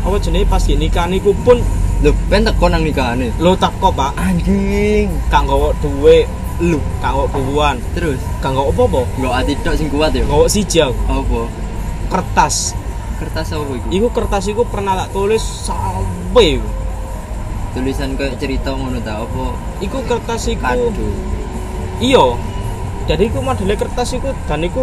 apa 0.04 0.16
jenenge 0.20 0.46
pas 0.46 0.62
nikahan 0.62 1.10
iku 1.12 1.34
pun 1.42 1.58
lho 2.04 2.12
ben 2.28 2.44
teko 2.44 2.68
nang 2.68 2.84
nikahane 2.84 3.32
lo 3.40 3.56
teko 3.56 3.88
Pak, 3.90 4.14
anjing 4.14 5.08
gak 5.26 5.48
nggawa 5.48 5.72
duwe 5.80 6.28
lu, 6.60 6.76
gak 7.00 7.12
nggawa 7.12 7.26
bubuan, 7.32 7.76
terus 7.92 8.16
gak 8.40 8.52
nggawa 8.52 8.68
apa-apa. 8.72 9.00
nggak 9.16 9.32
ati 9.34 9.52
tok 9.60 9.74
sing 9.76 9.88
kuat 9.88 10.12
yo 10.12 10.24
Nggawa 10.24 10.46
siji 10.46 10.78
aku, 10.80 10.96
apa 11.08 11.40
kertas. 12.06 12.76
kertas 13.16 13.48
apa 13.50 13.64
iku 13.72 13.88
Iku 13.88 14.08
kertas 14.12 14.44
iku 14.46 14.62
pernah 14.62 14.92
tak 14.94 15.10
tulis 15.10 15.40
sampai. 15.40 16.60
Tulisan 17.76 18.16
kayak 18.16 18.40
cerita 18.40 18.72
ngono 18.72 18.96
ta 19.04 19.20
apa? 19.20 19.44
Iku 19.78 20.00
kertas 20.08 20.48
iku. 20.48 20.64
Kado. 20.64 20.88
Iya 22.00 22.24
jadi 23.06 23.22
iku 23.30 23.38
modele 23.38 23.78
kertas 23.78 24.10
iku 24.12 24.34
dan 24.50 24.60
iku 24.60 24.82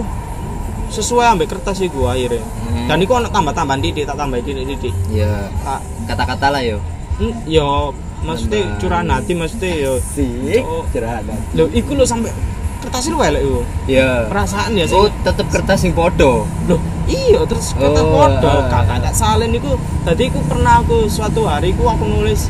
sesuai 0.88 1.36
ambek 1.36 1.51
kertas 1.51 1.82
iku 1.82 2.08
akhirnya. 2.08 2.39
Hmm. 2.39 2.86
dan 2.88 2.97
iku 3.01 3.17
ana 3.19 3.27
tambah-tambahan 3.27 3.82
titik 3.82 4.06
tak 4.06 4.15
tambah 4.15 4.39
titik 4.39 4.63
titik. 4.65 4.93
Ya 5.12 5.49
tak 5.62 5.82
kata-kata 6.08 6.47
lah 6.53 6.62
yo. 6.63 6.77
Hmm, 7.19 7.34
yo 7.45 7.91
maksudnya 8.23 8.63
Tambah. 8.63 8.79
curahan 8.79 9.08
hati 9.12 9.34
maksudnya 9.36 9.71
yo. 9.75 9.93
Sih 9.99 10.62
Oh. 10.63 10.86
cerah 10.93 11.19
lo 11.53 11.67
iku 11.69 11.93
lo 11.93 12.06
sampai 12.08 12.32
kertas 12.79 13.08
itu 13.08 13.15
elek 13.15 13.41
iku 13.43 13.60
ya 13.88 14.27
perasaan 14.32 14.71
ya 14.75 14.86
sih. 14.88 14.95
Oh 14.95 15.08
tetep 15.23 15.47
kertas 15.51 15.77
sing 15.84 15.91
podo 15.91 16.47
loh 16.67 16.79
iya 17.06 17.39
terus 17.47 17.75
kertas 17.75 18.03
Oh, 18.03 18.12
podo 18.15 18.47
ah. 18.49 18.67
kakak 18.71 19.03
tak 19.03 19.13
salin 19.13 19.51
iku. 19.51 19.75
Tadi 20.08 20.23
iku 20.32 20.39
pernah 20.47 20.79
aku 20.79 21.08
suatu 21.12 21.43
hari 21.47 21.75
iku 21.75 21.91
aku 21.91 22.03
nulis 22.08 22.47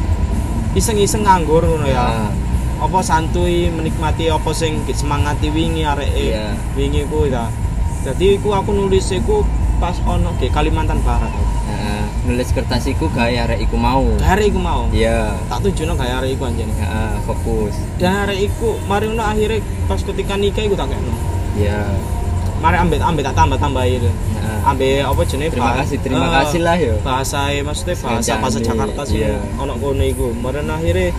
iseng-iseng 0.73 1.23
nganggur 1.23 1.63
ngono 1.65 1.87
ya. 1.87 2.29
Ah. 2.29 2.31
apa 2.83 2.99
santuy 2.99 3.71
menikmati 3.71 4.27
apa 4.27 4.51
sing 4.51 4.83
semangati 4.91 5.47
wingi 5.47 5.87
arek 5.87 6.09
Iya. 6.19 6.51
wingi 6.75 7.07
ku 7.07 7.23
ya 7.23 7.47
jadi 8.03 8.35
iku 8.35 8.51
aku 8.51 8.75
nulis 8.75 9.07
iku 9.15 9.47
pas 9.79 9.95
ono 10.03 10.35
ke 10.35 10.51
Kalimantan 10.51 10.99
Barat. 11.07 11.31
Nulis 12.23 12.51
kertas 12.51 12.87
iku 12.87 13.07
gawe 13.11 13.31
arek 13.31 13.63
iku 13.67 13.75
mau. 13.79 14.03
Hari 14.19 14.51
iku 14.51 14.59
mau? 14.59 14.87
Iya. 14.91 15.35
Tak 15.47 15.63
tujuno 15.63 15.95
gaya 15.95 16.19
hari 16.19 16.35
iku 16.35 16.47
anjene. 16.47 16.71
Heeh, 16.71 17.15
fokus. 17.27 17.75
Dan 17.99 18.15
hari 18.15 18.47
iku 18.47 18.79
mari 18.87 19.07
ngono 19.11 19.23
akhirnya 19.23 19.59
pas 19.87 19.99
ketika 19.99 20.35
nikah 20.35 20.63
iku 20.67 20.75
tak 20.75 20.91
kekno. 20.91 21.15
Iya 21.55 21.83
mari 22.63 22.79
ambek 22.79 23.03
ambek 23.03 23.23
tak 23.27 23.35
tambah 23.35 23.59
tambah 23.59 23.83
itu 23.83 24.07
Heeh. 24.07 24.59
ambek 24.63 25.03
apa 25.03 25.21
jenenge 25.27 25.51
Terima 25.51 25.67
bah- 25.67 25.77
kasih, 25.83 25.97
terima 25.99 26.23
eh, 26.23 26.31
kasih 26.31 26.59
lah, 26.63 26.75
yo. 26.79 26.95
bahasa 27.03 27.39
maksudnya 27.59 27.95
bahasa 27.99 28.31
bahasa 28.39 28.57
ambil, 28.57 28.67
Jakarta 28.71 29.01
sih 29.03 29.19
iya. 29.19 29.35
ono 29.59 29.73
kono 29.75 29.99
iku. 29.99 30.31
Mari 30.31 30.63
akhirnya 30.63 31.11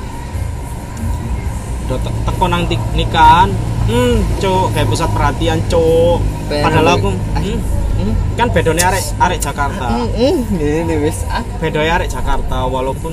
teko 2.25 2.45
nang 2.49 2.65
nikahan 2.97 3.53
hmm 3.85 4.41
cuk 4.41 4.73
kayak 4.73 4.89
pusat 4.89 5.11
perhatian 5.13 5.61
cuk. 5.69 6.17
Pengen 6.49 6.65
padahal 6.65 6.89
ambil- 6.89 6.97
aku 6.97 7.09
hmm, 7.13 7.61
Hmm? 7.95 8.11
kan 8.35 8.49
bedone 8.51 8.83
arek 8.83 9.05
arek 9.21 9.39
Jakarta. 9.39 9.87
Hmm, 9.95 10.41
ini 10.57 10.95
wis 10.99 11.23
ah. 11.29 11.45
Bedone 11.61 11.87
arek 11.87 12.09
Jakarta 12.09 12.65
walaupun 12.67 13.13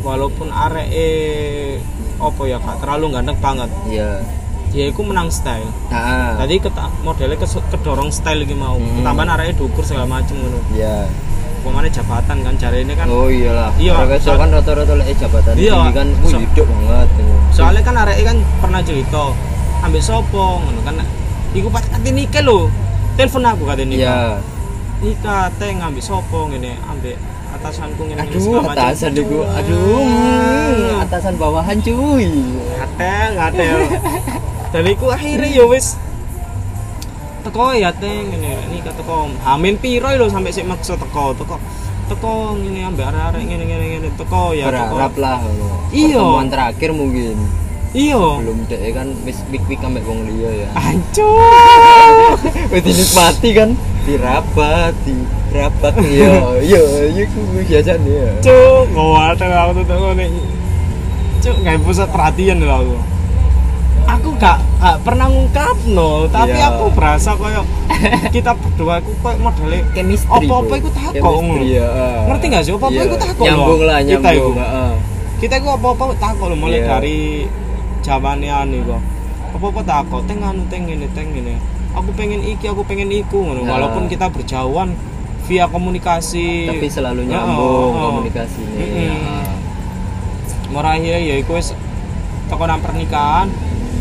walaupun 0.00 0.48
arek 0.48 0.88
eh 0.88 1.76
apa 2.16 2.42
ya 2.42 2.56
gak 2.58 2.80
terlalu 2.80 3.06
ganteng 3.12 3.36
banget. 3.38 3.68
Iya 3.86 4.24
dia 4.70 4.86
iku 4.86 5.02
menang 5.02 5.28
style. 5.34 5.66
Heeh. 5.90 6.30
tadi 6.38 6.54
modelnya 7.02 7.36
kedorong 7.42 8.10
style 8.14 8.46
iki 8.46 8.54
mau. 8.54 8.78
Hmm. 8.78 9.02
tambahan 9.02 9.34
arek 9.34 9.58
dukur 9.58 9.82
segala 9.82 10.06
macem 10.06 10.38
ngono. 10.38 10.62
Iya. 10.70 11.10
Pemane 11.60 11.92
jabatan 11.92 12.40
kan 12.40 12.54
cari 12.56 12.88
ini 12.88 12.94
kan 12.96 13.04
oh 13.12 13.28
iyalah. 13.28 13.68
Iya, 13.76 13.92
soal- 14.16 14.40
kan 14.40 14.48
rata-rata 14.48 14.96
lek 14.96 15.12
jabatan 15.18 15.52
Iya, 15.60 15.92
kan 15.92 16.08
so- 16.24 16.40
hidup 16.40 16.64
banget 16.64 17.08
gitu. 17.20 17.32
soalnya 17.52 17.82
kan 17.84 17.94
arek 18.00 18.16
kan 18.24 18.38
pernah 18.64 18.80
cerita 18.80 19.34
ambil 19.84 20.00
sopo 20.00 20.62
ngono 20.64 20.80
kan. 20.86 20.94
Iku 21.52 21.68
pas 21.68 21.84
kate 21.84 22.10
nikah 22.14 22.40
lho. 22.46 22.70
Telepon 23.18 23.42
aku 23.44 23.62
kate 23.66 23.84
nikah 23.84 24.38
iya. 24.38 24.40
Nikah 25.02 25.50
teh 25.58 25.74
ngambil 25.74 26.00
sopo 26.00 26.48
ngene 26.48 26.78
ambek 26.86 27.18
atasanku 27.50 28.06
ngene 28.06 28.22
ngene 28.22 28.38
aduh 28.38 28.62
atasan 28.70 29.12
iku. 29.18 29.38
Aduh 29.44 30.00
hmm, 30.00 31.02
atasan 31.04 31.34
bawahan 31.36 31.76
cuy. 31.82 32.24
Ngatel 32.78 33.28
ngatel 33.36 33.76
dan 34.70 34.86
iku 34.86 35.10
akhirnya 35.10 35.50
ya 35.50 35.66
wis 35.66 35.98
teko 37.42 37.74
ya 37.74 37.90
teh 37.90 38.22
ngene. 38.22 38.70
Nikah 38.70 38.94
teko. 38.94 39.26
Hamin 39.42 39.74
piro 39.82 40.08
lho 40.14 40.30
sampai 40.30 40.54
sik 40.54 40.68
maksa 40.68 40.94
teko. 40.94 41.34
Teko 41.34 41.56
teko 42.06 42.54
ngene 42.54 42.86
ambek 42.86 43.10
arek-arek 43.10 43.42
ngene 43.42 43.64
ngene 43.66 43.84
ngene. 43.96 44.08
Teko 44.14 44.54
ya 44.54 44.70
teko. 44.70 44.94
Berharap 44.94 45.14
lah. 45.18 45.38
Iya. 45.90 46.22
pertemuan 46.22 46.48
terakhir 46.52 46.90
mungkin. 46.94 47.36
Iya. 47.90 48.22
Belum 48.46 48.58
deh 48.70 48.80
kan 48.94 49.08
wis 49.26 49.42
wik-wik 49.50 49.82
ambek 49.82 50.06
wong 50.06 50.22
liya 50.30 50.50
ya. 50.54 50.68
Ancur. 50.78 52.38
Wis 52.70 52.82
dinikmati 52.86 53.50
kan? 53.50 53.70
Dirabat 54.06 54.94
dirabat. 55.02 55.94
Iya 56.06 56.62
iya 56.62 56.82
iya 57.10 57.24
ku 57.26 57.42
biasa 57.58 57.98
nih 57.98 58.14
ya. 58.14 58.30
Cuk 58.46 58.94
ngawat 58.94 59.42
aku 59.42 59.82
tuh 59.82 59.98
ngene 60.14 60.26
cuk 61.40 61.56
nggak 61.64 61.80
pusat 61.82 62.08
perhatian 62.12 62.60
lho 62.62 62.70
aku 62.70 62.96
aku 64.02 64.28
gak, 64.36 64.58
gak 64.76 64.96
pernah 65.00 65.26
ngungkap 65.26 65.76
no 65.88 66.10
tapi 66.26 66.52
Iya. 66.52 66.70
aku 66.70 66.84
berasa 66.90 67.30
koyo 67.32 67.62
kita 68.34 68.52
berdua 68.52 68.98
aku 68.98 69.12
koyo 69.18 69.36
modelnya 69.38 69.80
chemistry 69.90 70.28
Apa-apa 70.42 70.74
iku 70.76 70.90
takok 70.90 71.14
Chemistry, 71.14 71.46
ngono. 71.46 71.64
ya 71.66 71.88
Ngerti 72.26 72.44
nggak 72.46 72.62
sih? 72.62 72.72
Apa-apa 72.72 72.94
Iya. 72.94 73.04
iku 73.04 73.16
takok 73.16 73.44
nyambung 73.44 73.80
lah 73.82 73.98
Kita 73.98 74.08
nyambung 74.08 74.32
iku. 74.32 74.50
heeh. 74.58 74.92
kita 75.38 75.54
ku 75.56 75.68
apa-apa 75.70 76.04
takut 76.14 76.46
lho 76.46 76.56
mulai 76.56 76.78
Iya. 76.78 76.88
dari 76.90 77.18
zamane 78.00 78.48
anu 78.48 78.76
kok 78.84 79.00
apa-apa 79.50 79.80
takut 79.82 80.22
teng 80.24 80.40
anu 80.40 80.62
teng 80.66 80.82
ngene 80.84 81.06
teng 81.10 81.28
ngene 81.28 81.54
aku 81.90 82.10
pengen 82.12 82.40
iki 82.40 82.64
aku 82.64 82.80
pengen 82.82 83.08
iku 83.08 83.40
ngono 83.42 83.60
Nah. 83.62 83.74
walaupun 83.74 84.04
kita 84.06 84.28
berjauhan 84.28 84.92
via 85.42 85.64
komunikasi 85.66 86.68
tapi 86.68 86.86
selalu 86.86 87.24
Ya, 87.24 87.40
nyambung 87.40 87.92
oh. 87.92 88.00
komunikasi 88.14 88.60
ini 88.70 89.08
Mm-mm. 89.10 89.48
Murahnya 90.70 91.18
ya 91.18 91.34
iku 91.36 91.54
wis 91.54 91.74
teko 92.46 92.62
nang 92.62 92.78
pernikahan 92.78 93.50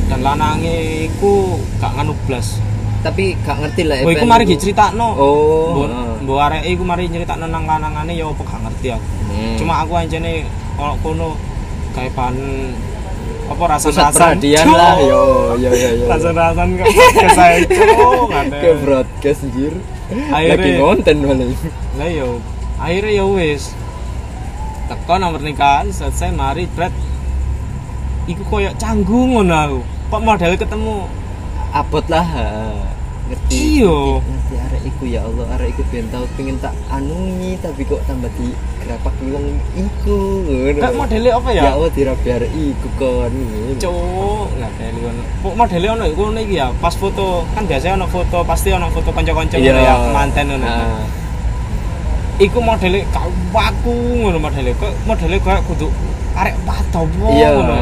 dan 0.10 0.20
lanange 0.26 1.06
iku 1.08 1.56
gak 1.78 1.94
nganu 1.96 2.18
blas. 2.26 2.58
tapi 3.00 3.32
gak 3.48 3.64
ngerti 3.64 3.88
lah 3.88 4.04
Oh 4.04 4.12
iku 4.12 4.26
mari 4.28 4.44
diceritakno. 4.44 5.08
oh 5.16 5.72
Mbok 5.72 5.88
mbok 6.28 6.40
arek 6.52 6.68
iku 6.68 6.84
mari 6.84 7.08
nyeritakno 7.08 7.48
nang 7.48 7.64
lanangane 7.64 8.12
ya 8.12 8.28
apa 8.28 8.42
gak 8.44 8.62
ngerti 8.68 8.88
aku. 8.92 9.08
Hmm. 9.32 9.56
Cuma 9.56 9.74
aku 9.86 9.94
anjene 9.96 10.44
kalau 10.76 10.96
kono 11.00 11.28
kayak 11.96 12.12
bahan 12.12 12.38
apa 13.50 13.64
rasa-rasa 13.66 14.14
perhatian 14.14 14.68
lah 14.70 15.00
yo 15.00 15.56
yo 15.58 15.72
yo 15.72 15.90
yo. 15.96 16.06
Rasa-rasan 16.12 16.68
kok 16.76 16.88
kesaeco 17.24 18.28
ke 18.62 18.70
broadcast 18.84 19.42
anjir. 19.48 19.74
Lagi 20.36 20.72
konten 20.76 21.16
malah. 21.24 21.50
Lah 21.96 22.10
yo 22.12 22.44
akhirnya 22.76 23.16
ya 23.16 23.26
wis. 23.32 23.72
Teko 24.92 25.14
nang 25.22 25.38
pernikahan 25.40 25.88
selesai 25.94 26.34
mari 26.36 26.68
bret 26.68 26.92
iku 28.28 28.44
koyo 28.46 28.76
canggung 28.76 29.40
ngono 29.40 29.56
aku 29.56 29.82
kok 30.10 30.22
model 30.22 30.52
ketemu 30.54 30.96
abot 31.70 32.06
lah 32.10 32.26
ngerti 33.30 33.78
Iya. 33.78 34.26
ngerti, 34.26 34.54
arek 34.58 34.82
iku 34.90 35.04
ya 35.06 35.22
Allah 35.22 35.46
arek 35.54 35.78
iku 35.78 35.82
ben 35.94 36.10
tau 36.10 36.26
pengen 36.34 36.58
tak 36.58 36.74
anungi 36.90 37.62
tapi 37.62 37.86
kok 37.86 38.02
tambah 38.10 38.26
di 38.34 38.50
gerapak 38.82 39.14
wong 39.22 39.46
iku 39.78 40.18
Kayak 40.74 40.98
modelnya 40.98 41.32
apa 41.38 41.50
ya? 41.54 41.62
ya 41.62 41.72
Allah 41.78 41.90
dirabi 41.94 42.26
arek 42.26 42.50
iku 42.50 42.88
kon. 42.98 43.34
Cuk, 43.78 44.50
ada 44.58 44.86
ngono. 44.90 45.24
Kok 45.46 45.54
modelnya 45.54 45.90
ono 45.94 46.04
iku 46.10 46.22
ngono 46.26 46.40
iki 46.42 46.56
ya. 46.58 46.74
Pas 46.74 46.98
foto 46.98 47.46
kan 47.54 47.70
biasanya 47.70 48.02
ono 48.02 48.08
foto, 48.10 48.42
pasti 48.42 48.74
ono 48.74 48.90
foto 48.90 49.14
kanca-kanca 49.14 49.62
Iya. 49.62 49.78
ya, 49.78 49.94
manten 50.10 50.50
ngono. 50.50 50.66
Ah. 50.66 51.06
Iku 52.42 52.58
modelnya 52.58 53.06
kau 53.14 53.30
waku 53.54 53.94
ngono 54.26 54.42
modelnya. 54.42 54.74
Kok 54.74 55.06
modelnya 55.06 55.38
kayak 55.38 55.62
kudu 55.70 55.86
arek 56.34 56.58
pato 56.66 57.06
po 57.14 57.30
iya 57.30 57.54
ngono. 57.54 57.78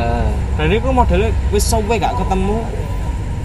Dan 0.58 0.68
iku 0.72 0.90
modelnya 0.90 1.30
wis 1.50 1.64
sampe 1.64 1.96
gak 1.96 2.14
ketemu. 2.16 2.58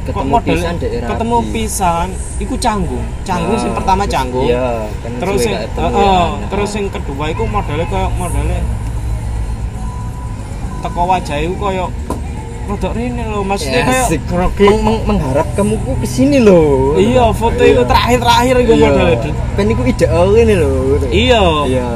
Ketemu 0.03 0.27
model 0.27 0.51
pisan 0.51 0.75
Rabi. 0.75 0.99
ketemu 1.07 1.37
pisan, 1.55 2.07
iku 2.37 2.55
canggung. 2.59 3.05
Canggung 3.23 3.55
sing 3.55 3.71
Ah, 3.71 3.77
pertama 3.77 4.03
canggung. 4.05 4.45
iya 4.45 4.91
kan 4.99 5.13
terus 5.15 5.41
ketemu 5.41 5.79
heeh, 5.79 6.03
ya. 6.03 6.47
terus 6.51 6.71
yang 6.73 6.89
kedua 6.91 7.25
iku 7.29 7.43
modelnya 7.47 7.87
kayak 7.87 8.11
modelnya 8.13 8.61
teko 10.83 11.03
wajah 11.07 11.39
iku 11.39 11.55
koyo 11.57 11.87
rodok 12.63 12.93
rene 12.93 13.23
lho 13.25 13.41
maksudnya 13.43 13.79
Ya, 13.79 13.87
kayak 13.87 14.07
Meng- 14.59 14.83
meng- 14.83 15.05
mengharap 15.05 15.47
kamu 15.53 15.75
ku 15.79 15.95
ke 15.97 16.07
sini 16.09 16.39
loh 16.39 16.95
iya 16.97 17.31
foto 17.31 17.59
Iya. 17.59 17.71
itu 17.73 17.83
terakhir-terakhir 17.85 18.55
iku 18.61 18.73
Iya. 18.73 18.83
modelnya 18.85 19.17
kan 19.53 19.67
iku 19.69 19.83
ideal 19.85 20.29
ini 20.33 20.55
loh 20.57 20.99
iya 21.09 21.43
iya 21.65 21.87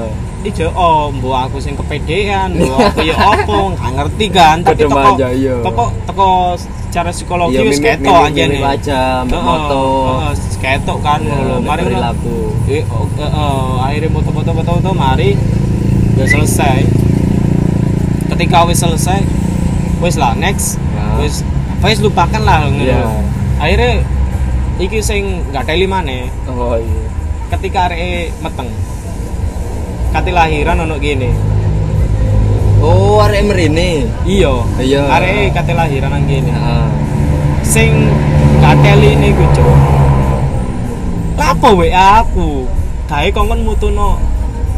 ijo 0.46 0.70
oh 0.78 1.11
mbok 1.11 1.50
aku 1.50 1.56
sing 1.59 1.74
kepedean 1.74 2.54
mbok 2.54 2.78
aku 2.78 3.00
ya 3.02 3.14
opo 3.18 3.74
gak 3.74 3.92
ngerti 3.98 4.26
kan? 4.30 4.56
Tapi 4.62 4.87
teko 4.87 4.94
manja, 4.94 5.28
iya. 5.35 5.59
teko 5.59 5.85
teko 6.06 6.28
secara 6.54 7.11
psikologi 7.11 7.59
Iya, 7.59 7.62
wis 7.66 7.78
ketok 7.82 8.14
wajah, 8.30 8.46
mbak 9.26 9.37
Heeh, 9.37 9.42
moto. 9.42 9.82
ketok 10.62 10.98
kan. 11.02 11.20
Iya, 11.20 11.35
ngono 11.35 11.54
mbak. 11.61 11.68
mari 11.68 11.82
perilaku. 11.85 12.37
Eh, 12.70 12.82
oh, 12.88 13.04
eh, 13.18 13.26
eh, 13.26 13.72
akhirnya 13.85 14.09
foto-foto 14.14 14.50
foto-foto 14.54 14.90
mari. 14.94 15.30
Udah 16.16 16.26
selesai. 16.30 16.78
Ketika 18.32 18.64
wis 18.70 18.78
selesai 18.80 19.20
wis 20.00 20.16
lah 20.16 20.32
next. 20.38 20.78
Ya. 20.96 21.04
wis 21.20 21.44
wis 21.85 21.98
lupakan 22.00 22.42
lah 22.42 22.66
Iya. 22.72 23.04
akhirnya 23.61 23.92
iki 24.76 25.00
sing 25.00 25.44
gak 25.52 25.68
teli 25.68 25.88
maneh 25.88 26.28
oh 26.48 26.76
iya. 26.76 27.04
Ketika 27.46 27.87
arek 27.92 28.35
meteng 28.42 28.68
kati 30.14 30.30
lahiran 30.34 30.82
ono 30.82 30.96
gini. 30.98 31.30
Oh 32.82 33.24
arek 33.24 33.42
merine? 33.46 34.06
Iya. 34.28 34.54
Iya. 34.78 35.02
arek 35.10 35.54
kati 35.56 35.72
lahiran 35.72 36.10
nang 36.12 36.24
gini. 36.28 36.50
Heeh. 36.52 36.86
sing 37.66 37.90
gak 38.62 38.78
teli 38.78 39.18
ini 39.18 39.34
gue 39.34 39.48
cok 39.58 39.78
lapo 41.36 41.76
WA 41.76 42.22
aku? 42.22 42.64
Gawe 43.06 43.28
kongkon 43.30 43.66
mutuno 43.66 44.18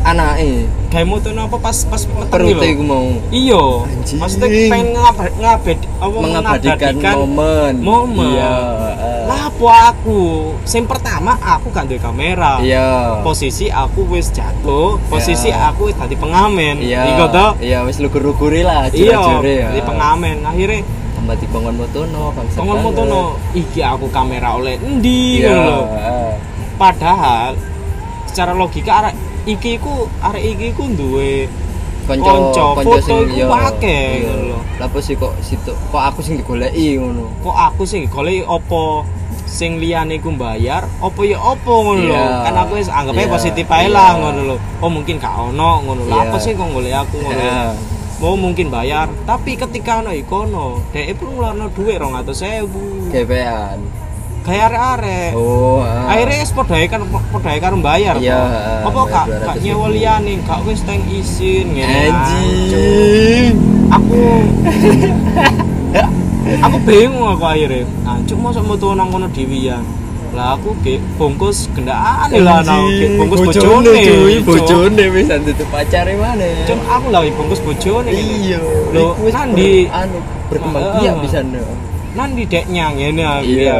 anake 0.04 0.64
gawe 0.88 1.04
mutuno 1.04 1.44
apa 1.44 1.56
pas 1.58 1.78
pas 1.84 2.02
meteng 2.02 2.30
perut 2.30 2.58
iku 2.58 2.82
mau 2.82 3.08
iya 3.28 3.64
Anjing. 3.84 4.16
maksudnya 4.16 4.48
pengen 4.66 4.88
ngabad 4.94 5.30
ngabed 5.36 5.78
apa 5.98 6.16
mengabadikan 6.16 6.94
momen 7.18 7.74
momen. 7.78 8.28
iya 8.32 8.54
heeh. 8.96 9.20
lapo 9.26 9.66
aku 9.68 10.20
sing 10.64 10.84
pertama 10.84 11.36
aku 11.36 11.68
gak 11.68 11.86
duwe 11.86 11.98
kamera 11.98 12.56
iya 12.58 13.20
posisi 13.20 13.68
aku 13.68 14.08
wis 14.08 14.30
jatuh 14.30 14.96
posisi 15.06 15.48
Iya. 15.48 15.70
aku 15.70 15.88
wis 15.88 15.96
dadi 15.96 16.16
pengamen 16.16 16.76
iya 16.80 17.04
iku 17.10 17.24
to 17.28 17.46
iya 17.60 17.84
wis 17.84 17.98
lugur-luguri 17.98 18.64
lah 18.64 18.88
iya 18.90 19.20
ya 19.42 19.68
di 19.68 19.80
pengamen 19.80 20.40
akhirnya 20.40 20.80
tambah 21.12 21.36
di 21.36 21.46
kongon 21.50 21.74
motono 21.76 22.32
bangsa 22.32 22.56
Tongon 22.56 22.78
banget. 22.78 22.86
motono 22.88 23.20
iki 23.52 23.80
aku 23.82 24.06
kamera 24.08 24.56
oleh 24.56 24.78
endi 24.78 25.42
iya 25.42 25.52
ngono 25.52 25.68
lho. 25.68 25.80
heeh. 25.92 26.30
Padahal 26.78 27.58
secara 28.24 28.54
logika 28.54 29.02
arek 29.02 29.14
iki 29.48 29.80
ku 29.80 30.04
arek 30.20 30.44
iki 30.44 30.68
ku 30.76 30.84
duwe 30.92 31.48
foto 32.08 32.96
sing 33.04 33.20
iku 33.36 33.52
iya, 33.52 33.68
akeh, 33.68 34.04
iya. 34.24 34.28
ngono 34.32 34.44
lho. 34.48 34.58
Lapo 34.80 34.98
sih 35.00 35.12
kok 35.16 35.32
situ 35.44 35.72
kok 35.92 36.02
aku 36.08 36.20
sing 36.24 36.40
digoleki 36.40 36.96
ngono 36.96 37.28
kok 37.44 37.56
aku 37.56 37.82
sih 37.84 38.08
golek 38.08 38.48
opo 38.48 39.04
sing 39.44 39.76
liyane 39.76 40.16
ku 40.20 40.32
bayar 40.32 40.88
opo 41.04 41.24
ya 41.24 41.36
opo 41.36 41.84
ngono 41.84 42.08
lho 42.08 42.16
Iya. 42.16 42.44
kan 42.48 42.54
aku 42.64 42.72
wis 42.80 42.88
anggapnya 42.88 43.28
Iya. 43.28 43.32
positif 43.32 43.66
ae 43.68 43.88
lah 43.88 44.16
ngono 44.16 44.40
lho 44.44 44.56
oh 44.80 44.88
mungkin 44.88 45.20
gak 45.20 45.34
ono 45.36 45.84
ngono 45.84 46.02
Iya. 46.08 46.32
apa 46.32 46.36
sih 46.40 46.52
kok 46.56 46.68
golek 46.68 46.96
aku 46.96 47.16
ngono 47.20 47.40
Heeh. 47.44 47.70
mau 48.18 48.34
mungkin 48.34 48.66
bayar 48.72 49.12
tapi 49.28 49.60
ketika 49.60 50.00
ono 50.00 50.10
ikono 50.16 50.80
dhek 50.96 51.12
pun 51.20 51.36
ngeluarno 51.36 51.68
dhuwit 51.76 52.00
200.000 52.00 53.12
gebean 53.12 53.78
kayak 54.48 54.72
arek-arek. 54.72 55.30
Oh 55.36 55.84
heeh. 55.84 56.04
akhirnya 56.08 56.36
es 56.40 56.50
podae 56.50 56.88
kan 56.88 57.00
podae 57.04 57.58
karo 57.60 57.76
bayar 57.78 58.16
Iya, 58.16 58.40
apa 58.80 59.00
kak 59.04 59.26
200 59.28 59.44
kak 59.44 59.56
nyewa 59.60 59.86
liyane? 59.92 60.32
Gak 60.42 60.60
wis 60.64 60.80
teng 60.88 61.04
izin 61.04 61.76
ngene. 61.76 62.02
Anjing. 62.08 63.54
Aku 63.92 64.16
aku 66.66 66.76
bingung 66.82 67.28
aku 67.28 67.44
akhirnya. 67.44 67.84
Anjuk 68.02 68.38
masa 68.40 68.64
metu 68.64 68.96
nang 68.96 69.12
kono 69.12 69.28
dhewean 69.28 69.84
lah 70.28 70.60
aku 70.60 70.76
ge 70.84 71.00
bungkus 71.16 71.72
gendaan 71.72 72.28
lah 72.44 72.60
nang 72.60 72.84
ge 72.92 73.16
bungkus 73.16 73.48
bojone 73.48 73.90
cuy 73.96 74.36
bojone 74.44 75.04
wis 75.08 75.24
itu 75.24 75.64
pacare 75.72 76.14
mana 76.20 76.68
Cuk, 76.68 76.78
aku 76.84 77.06
lagi 77.08 77.30
bungkus 77.32 77.60
bojone 77.64 78.12
ngene. 78.12 78.36
iya. 78.44 78.60
Wis 79.24 79.32
nandi- 79.32 79.88
anu 79.88 80.20
berkembang 80.52 81.00
biak 81.00 81.16
bisa 81.24 81.40
no 81.40 81.64
nang 82.12 82.36
di 82.36 82.44
deknya 82.44 82.92
ngene 82.92 83.24
aku 83.24 83.48
iya 83.48 83.76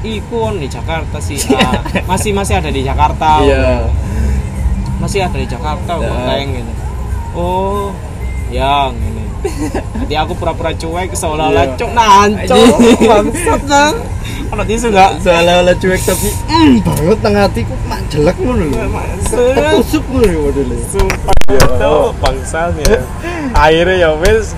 ya 0.00 0.10
iku 0.14 0.36
on 0.44 0.56
di 0.56 0.66
Jakarta 0.66 1.16
sih. 1.18 1.36
Ah. 1.50 1.80
masih 2.06 2.32
masih 2.32 2.56
ada 2.56 2.68
di 2.68 2.80
Jakarta. 2.80 3.40
Iya. 3.40 3.84
Masih 4.96 5.20
ada 5.20 5.34
di 5.34 5.44
Jakarta 5.44 5.92
Ya. 5.96 6.12
kayak 6.24 6.44
gitu. 6.52 6.72
Oh 7.32 7.88
ya 8.48 8.90
gini. 8.90 9.22
Jadi 10.02 10.14
aku 10.14 10.32
pura-pura 10.34 10.68
cuek 10.70 11.12
seolah-olah 11.12 11.64
Iya. 11.66 11.76
cuk 11.76 11.90
nancok 11.90 12.58
Anjing. 12.60 13.00
bangsat 13.10 13.62
nang 13.64 13.94
kalau 14.50 14.64
tisu 14.64 14.86
enggak 14.90 15.10
seolah-olah 15.20 15.74
cuek 15.74 16.00
tapi 16.02 16.28
mm, 16.44 16.74
banget 16.82 17.18
teng 17.20 17.34
hatiku 17.34 17.74
mak 17.86 18.00
jelek 18.08 18.36
ngono 18.36 18.64
lho. 18.66 18.84
Maksud- 18.84 19.56
tusuk 19.78 20.04
ngono 20.06 20.26
ya 20.26 20.38
modele 20.38 20.76
sumpah. 20.84 21.34
Itu 21.48 21.94
bangsat 22.18 22.72
ya. 22.78 22.96
Akhirnya 23.52 23.96
ya 23.96 24.10
wis. 24.14 24.52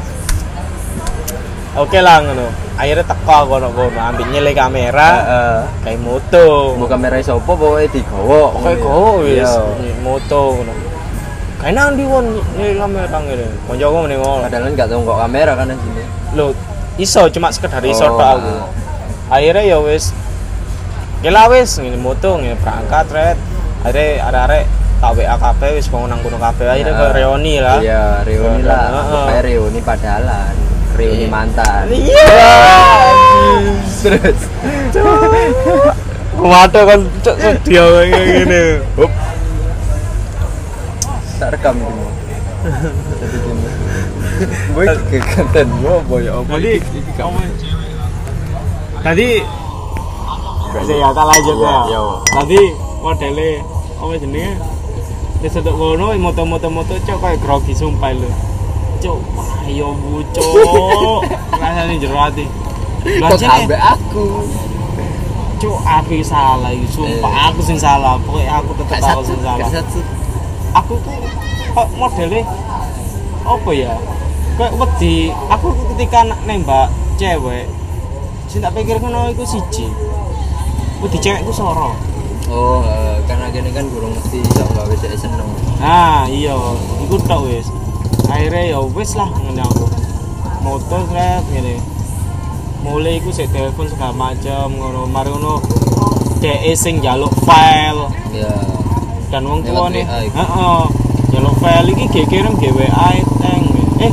Oke 1.73 1.99
lah 1.99 2.21
ngono 2.21 2.47
akhirnya 2.83 3.07
teko 3.07 3.39
kono 3.47 3.69
kono 3.71 3.95
ambil 3.95 4.27
nyele 4.35 4.51
kamera 4.59 5.11
heeh. 5.23 5.59
kayak 5.87 6.03
moto 6.03 6.75
mau 6.75 6.91
kamera 6.91 7.23
sopo 7.23 7.55
pokoke 7.55 7.87
digawa. 7.95 8.51
Kayak 8.59 9.23
wis. 9.23 9.47
Iya. 9.47 9.95
moto 10.03 10.59
ngono. 10.59 10.73
Kayak 11.63 11.75
nanti 11.79 12.03
won 12.03 12.27
nyele 12.59 12.75
kamera 12.75 13.19
ngene 13.23 13.47
koncoku 13.71 13.97
mending 14.03 14.19
ngono. 14.19 14.43
Padahal 14.51 14.63
kan 14.67 14.73
gak 14.75 14.89
tau 14.91 14.99
kok 15.07 15.19
kamera 15.23 15.53
kan 15.55 15.71
di 15.71 15.79
sini. 15.79 16.03
Lo 16.35 16.47
iso 16.99 17.23
cuma 17.31 17.55
sekedar 17.55 17.87
iso 17.87 18.03
Oh, 18.03 18.19
tok 18.19 18.31
aku. 18.43 18.55
Akhirnya 19.31 19.63
ya 19.63 19.79
wis. 19.79 20.11
Gila 21.23 21.43
wis 21.55 21.71
ngene 21.79 21.99
moto 22.03 22.35
ngene 22.35 22.59
berangkat 22.59 23.07
red. 23.15 23.39
Akhirnya 23.87 24.27
arek-arek 24.27 24.65
tak 24.99 25.19
WA 25.19 25.35
kabeh 25.39 25.71
wis 25.79 25.87
mau 25.95 26.03
nang 26.11 26.19
kono 26.27 26.35
kabeh. 26.35 26.67
Akhirnya 26.67 26.99
ke 26.99 27.07
reuni 27.15 27.63
lah. 27.63 27.79
Iya 27.79 28.27
reuni 28.27 28.67
lah. 28.67 28.91
kayak 29.31 29.43
reuni 29.47 29.79
padahalan 29.87 30.62
reuni 30.95 31.27
mantan 31.27 31.87
iya 31.89 32.27
terus 33.99 34.41
kumato 36.33 36.81
kan 36.83 37.01
cok 37.21 37.37
sedih 37.37 37.83
kayak 37.83 38.23
gini 38.35 38.63
Hup. 38.95 39.13
tak 41.39 41.49
rekam 41.53 41.75
gitu 41.75 42.05
Tapi 43.13 43.37
gini. 43.37 43.69
Gue 44.73 44.85
keganten 45.11 45.67
gue 45.77 45.97
boy 46.05 46.25
apa 46.25 46.55
Jadi 46.57 46.73
apa- 47.17 47.51
Tadi 49.03 49.29
saya 50.73 51.09
tak 51.11 51.27
lanjut 51.27 51.57
Iya, 51.57 51.67
ya. 51.67 51.79
iya. 51.87 52.03
Tadi 52.33 52.61
modelnya 52.99 53.49
apa 53.99 54.13
jenenge? 54.17 54.55
Wis 55.43 55.51
sedek 55.51 55.75
ngono 55.75 56.15
moto-moto 56.17 56.71
moto 56.71 56.95
cok 56.97 57.19
kayak 57.19 57.39
grogi 57.39 57.75
sumpah 57.75 58.15
lho. 58.15 58.31
Cok, 59.03 59.19
ayo 59.67 59.91
bu 59.93 60.23
cok. 60.31 61.21
Rasane 61.61 61.99
jero 61.99 62.15
ati. 62.17 62.47
Kok 63.03 63.35
ambek 63.43 63.81
aku. 63.83 64.25
cok 65.59 65.79
aku 65.79 66.19
salah 66.23 66.71
iki 66.71 66.87
sumpah 66.89 67.31
Eh. 67.31 67.43
aku 67.51 67.61
sing 67.63 67.79
salah. 67.79 68.19
Pokoknya 68.19 68.59
aku 68.59 68.71
tetep 68.79 68.99
aku 68.99 69.23
sing 69.23 69.39
salah. 69.39 69.67
aku 70.73 70.93
tuh 70.99 71.13
kok 71.73 71.87
modelnya 71.95 72.41
apa 73.43 73.71
ya 73.73 73.93
kayak 74.57 74.73
wedi 74.73 75.29
aku 75.49 75.69
ketika 75.93 76.25
nembak 76.43 76.89
cewek 77.17 77.69
sing 78.47 78.61
tak 78.61 78.73
pikir 78.73 78.97
ngono 78.97 79.29
iku 79.29 79.45
siji 79.45 79.85
wedi 80.99 81.19
cewek 81.19 81.43
iku 81.43 81.53
soro 81.53 81.93
Oh, 82.49 82.85
eh, 82.85 83.17
karena 83.25 83.49
gini 83.49 83.69
kan 83.71 83.85
kurang 83.89 84.13
mesti 84.13 84.41
iso 84.41 84.65
gawe 84.67 84.93
sik 84.93 85.13
seneng. 85.15 85.45
nah 85.77 86.25
iya 86.25 86.53
iku 87.01 87.17
tok 87.21 87.49
wis 87.49 87.69
akhirnya 88.33 88.65
ya 88.73 88.81
wis 88.81 89.13
lah 89.13 89.29
ngene 89.29 89.61
aku 89.61 89.85
moto 90.65 90.99
sret 91.13 91.45
ngene. 91.53 91.77
Mulai 92.83 93.23
iku 93.23 93.31
sik 93.31 93.53
telepon 93.53 93.87
segala 93.87 94.11
macam 94.17 94.73
ngono. 94.75 95.07
Mari 95.07 95.31
ngono 95.31 95.63
DE 96.41 96.73
sing 96.75 96.99
njaluk 97.05 97.31
file. 97.45 98.09
Ya. 98.33 98.51
dan 99.33 99.49
wong 99.49 99.65
tuane 99.65 100.05
heeh. 100.05 100.83
Njaluk 101.33 101.57
file 101.61 101.89
iki 101.93 102.05
ge 102.09 102.23
kirim 102.29 102.57
ge 102.57 102.73
WA 102.73 103.11
teng. 103.41 103.63
Eh 104.01 104.13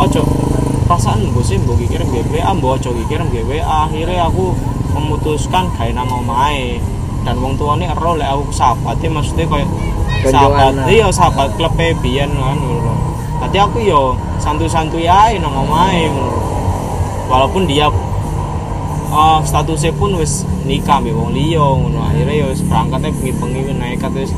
ojo. 0.00 0.22
Perasaan 0.88 1.30
mbok 1.30 1.44
sih 1.44 1.60
mbok 1.60 1.78
kirim 1.84 2.08
ge 2.10 2.24
WA 2.32 2.50
mbok 2.56 2.80
ojo 2.80 2.90
kirim 3.06 3.28
ge 3.30 3.44
WA 3.44 3.88
akhirnya 3.88 4.28
aku 4.28 4.56
memutuskan 4.92 5.72
gawe 5.72 5.90
nang 5.92 6.08
omahe 6.08 6.80
dan 7.22 7.38
wong 7.38 7.54
tuane 7.56 7.86
ero 7.86 8.18
lek 8.18 8.28
aku 8.28 8.50
sahabate 8.50 9.06
maksudnya 9.08 9.46
koyo 9.46 9.66
sahabat. 10.26 10.90
iya 10.90 11.06
sahabat 11.08 11.54
klub 11.54 11.74
biyen 11.78 12.30
kan 12.34 12.58
ngono 12.58 13.11
tadi 13.42 13.58
aku 13.58 13.82
yo 13.82 14.14
santuy-santuy 14.38 15.10
ae 15.10 15.42
nang 15.42 15.50
omahe 15.50 16.06
walaupun 17.26 17.66
dia 17.66 17.90
uh, 19.10 19.42
statusnya 19.42 19.90
pun 19.98 20.14
wis 20.14 20.46
nikah 20.62 21.02
mbek 21.02 21.10
wong 21.10 21.34
liya 21.34 21.58
ngono 21.58 22.06
akhirnya 22.06 22.34
ya 22.38 22.46
wis 22.46 22.62
berangkatnya 22.62 23.10
bengi-bengi 23.18 23.74
nekat 23.74 24.14
wis 24.14 24.30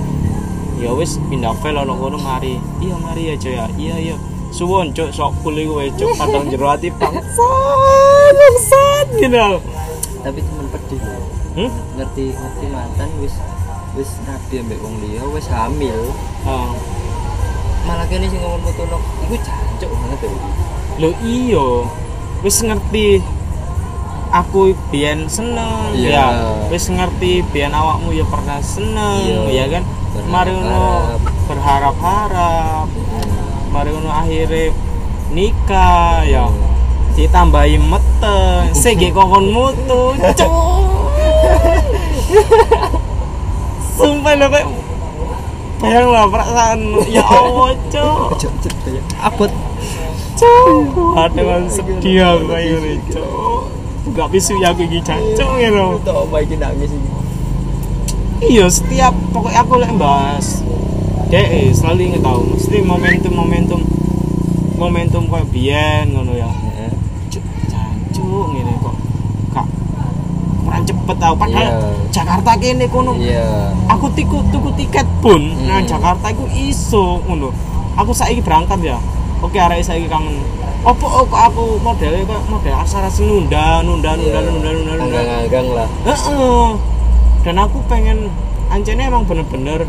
ya 0.81 0.89
wis 0.97 1.21
pindah 1.29 1.53
file 1.61 1.85
ono 1.85 2.01
kono 2.01 2.17
mari 2.17 2.57
iya 2.81 2.97
mari 2.97 3.29
ya 3.29 3.35
Cok 3.37 3.53
ya 3.53 3.67
iya 3.77 3.97
iya 4.01 4.17
suwon 4.55 4.95
cuk 4.97 5.13
sok 5.13 5.37
kul 5.45 5.53
iku 5.53 5.85
wae 5.85 5.93
cuk 5.93 6.17
padang 6.17 6.49
jero 6.49 6.73
ati 6.73 6.89
bangsat 6.89 8.33
bangsat 8.41 9.07
gitu 9.21 9.37
Tapi 10.25 10.41
temen 10.41 10.67
pedih. 10.73 11.01
hmm? 11.53 11.71
Ngerti 12.01 12.33
ngerti 12.33 12.67
mantan 12.73 13.13
wis 13.21 13.37
wis 13.93 14.09
nabi 14.25 14.65
ambek 14.65 14.81
wong 14.81 14.97
liya 15.05 15.21
wis 15.29 15.45
hamil. 15.53 16.01
Ah. 16.49 16.73
Malah 17.85 18.07
kene 18.09 18.27
sing 18.27 18.41
ngomong 18.41 18.65
mutono 18.65 18.97
iku 19.29 19.37
jancuk 19.45 19.91
banget 19.93 20.19
lho. 20.25 20.39
Lho 21.01 21.11
iya. 21.21 21.69
Wis 22.41 22.57
ngerti 22.61 23.21
aku 24.33 24.73
biyen 24.89 25.29
seneng 25.29 25.93
Iya. 25.93 26.11
ya. 26.11 26.27
Wis 26.73 26.89
ngerti 26.89 27.45
biyen 27.53 27.73
awakmu 27.73 28.11
ya 28.11 28.25
pernah 28.25 28.59
seneng 28.61 29.21
Iya. 29.51 29.53
ya 29.53 29.65
kan? 29.81 29.85
mari 30.31 30.55
ngono 30.55 31.19
berharap-harap. 31.51 32.87
Mari 33.69 33.89
ngono 33.93 34.09
akhirnya 34.09 34.73
nikah 35.35 36.25
ya. 36.25 36.45
Ditambahi 37.15 37.77
meteng 37.79 38.73
sik 38.81 38.97
gek 38.99 39.13
kokon 39.13 39.53
mutu 39.53 40.17
cuk. 40.35 40.45
Sumpah 43.95 44.35
lho 44.35 44.47
bayang 45.79 46.09
lah 46.09 46.25
perasaan 46.27 46.81
ya 47.07 47.23
Allah 47.23 47.75
ya. 47.91 48.05
Abot. 49.23 49.51
cuk 50.35 51.15
ada 51.15 51.41
kan 51.41 51.63
sedih 51.71 52.19
aku 52.27 52.45
kayak 52.51 52.67
gini 52.67 52.93
cuk 53.07 53.61
gak 54.13 54.29
bisu 54.35 54.59
ya 54.59 54.75
aku 54.75 54.83
iki 54.83 54.99
jancuk 54.99 55.51
gitu 55.63 55.85
Tok 56.03 56.17
omah 56.27 56.43
iki 56.43 56.59
nangis 56.59 56.91
iki. 56.91 57.11
iya 58.51 58.67
setiap 58.67 59.15
pokoknya 59.31 59.63
aku 59.63 59.75
lek 59.79 59.95
bahas 59.95 60.67
deh 61.31 61.71
selalu 61.71 62.11
inget 62.11 62.23
tau 62.23 62.43
mesti 62.43 62.83
momentum 62.83 63.31
momentum 63.33 63.81
momentum 64.75 65.23
kayak 65.31 65.47
biyen 65.55 66.11
ngono 66.11 66.35
ya 66.35 66.51
Heeh. 66.51 66.91
cuk 67.31 67.45
jancuk 67.71 68.45
ngene 68.51 68.75
kok 68.83 68.97
kak 69.55 69.67
kurang 70.67 70.74
cepet 70.85 71.17
tau 71.17 71.35
padahal 71.35 71.67
Iya. 71.67 71.81
Jakarta 72.11 72.51
kene 72.55 72.87
kono 72.87 73.13
Iya. 73.15 73.73
aku 73.87 74.07
tiku 74.11 74.45
tuku 74.49 74.71
tiket 74.75 75.05
pun 75.19 75.41
Hmm. 75.41 75.67
nang 75.67 75.83
Jakarta 75.83 76.29
iku 76.29 76.45
iso 76.51 77.19
ngono 77.25 77.51
aku 77.95 78.11
saiki 78.11 78.39
berangkat 78.39 78.81
ya 78.85 78.99
oke 79.41 79.55
arek 79.55 79.81
saiki 79.81 80.07
kangen 80.07 80.39
opo 80.83 81.07
oh, 81.07 81.25
kok 81.25 81.43
aku 81.49 81.63
modelnya 81.79 82.23
kok 82.23 82.41
model 82.47 82.75
aksara 82.75 83.09
sing 83.09 83.25
nunda 83.25 83.81
nunda 83.81 84.13
nunda 84.13 84.39
Iya. 84.39 84.47
nunda 84.47 84.69
nunda 84.71 84.93
nunda 84.95 85.19
Anggang-anggang 85.19 85.69
lah. 85.73 85.89
Heeh. 86.05 86.67
dan 87.43 87.57
aku 87.59 87.79
pengen 87.85 88.29
anjene 88.67 89.03
emang 89.03 89.25
bener-bener 89.25 89.85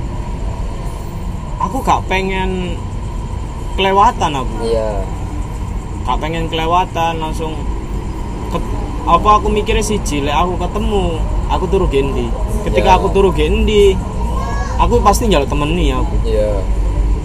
aku 1.58 1.78
gak 1.82 2.04
pengen 2.06 2.76
kelewatan 3.74 4.32
aku 4.34 4.56
Iya. 4.66 5.04
gak 6.04 6.18
pengen 6.18 6.48
kelewatan 6.48 7.14
langsung 7.18 7.56
apa 9.06 9.30
aku 9.38 9.48
mikirnya 9.48 9.82
siji 9.82 10.22
lek 10.22 10.34
aku 10.34 10.58
ketemu 10.58 11.22
aku 11.46 11.66
turu 11.66 11.86
gendi 11.86 12.28
ketika 12.64 12.90
Ya. 12.90 12.98
aku 12.98 13.08
turu 13.10 13.30
gendi 13.30 13.94
aku 14.76 14.98
pasti 15.00 15.30
njaluk 15.30 15.46
temeni 15.46 15.90
aku 15.90 16.14
Iya. 16.24 16.62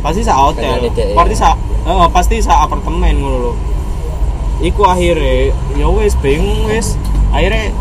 pasti 0.01 0.21
sa 0.21 0.37
hotel 0.39 0.77
Pengen 0.79 0.93
ide, 0.93 1.05
ya. 1.11 1.17
pasti 1.17 1.35
sa 1.35 1.49
eh, 1.83 2.09
pasti 2.11 2.37
sa 2.39 2.65
apartemen 2.65 3.17
ngono 3.17 3.53
iku 4.61 4.85
akhirnya 4.85 5.57
ya 5.73 5.89
wis 5.89 6.13
bingung 6.15 6.69
wis 6.69 7.01
akhirnya 7.31 7.73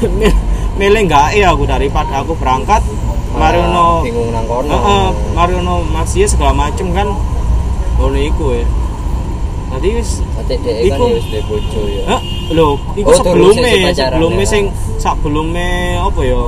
milih 0.78 1.02
nggak 1.06 1.32
ya 1.34 1.50
aku 1.50 1.64
daripada 1.64 2.20
aku 2.20 2.36
berangkat 2.36 2.84
mari 3.30 3.56
ono 3.56 4.02
bingung 4.02 4.28
nang 4.30 4.44
kono. 4.44 4.68
Heeh, 4.68 5.06
mari 5.32 5.52
ono 5.54 5.80
masih 5.86 6.26
segala 6.26 6.52
macem 6.52 6.92
kan 6.92 7.08
ngono 7.96 8.16
iku 8.16 8.52
ya 8.52 8.64
tadi 9.70 9.88
wis 9.94 10.10
kan 10.34 10.44
Iku- 10.82 11.08
ya 11.08 11.14
wis 11.14 11.44
bojo 11.46 11.80
ya. 11.86 12.02
Hah? 12.08 12.20
Lho, 12.50 12.68
iku 12.92 13.08
Oh, 13.08 13.14
sebelumnya, 13.14 13.70
pacaran, 13.86 13.94
sebelumnya 13.94 14.42
ya. 14.42 14.50
sing 14.50 14.64
sebelumnya 14.98 15.70
apa 16.02 16.20
ya? 16.20 16.42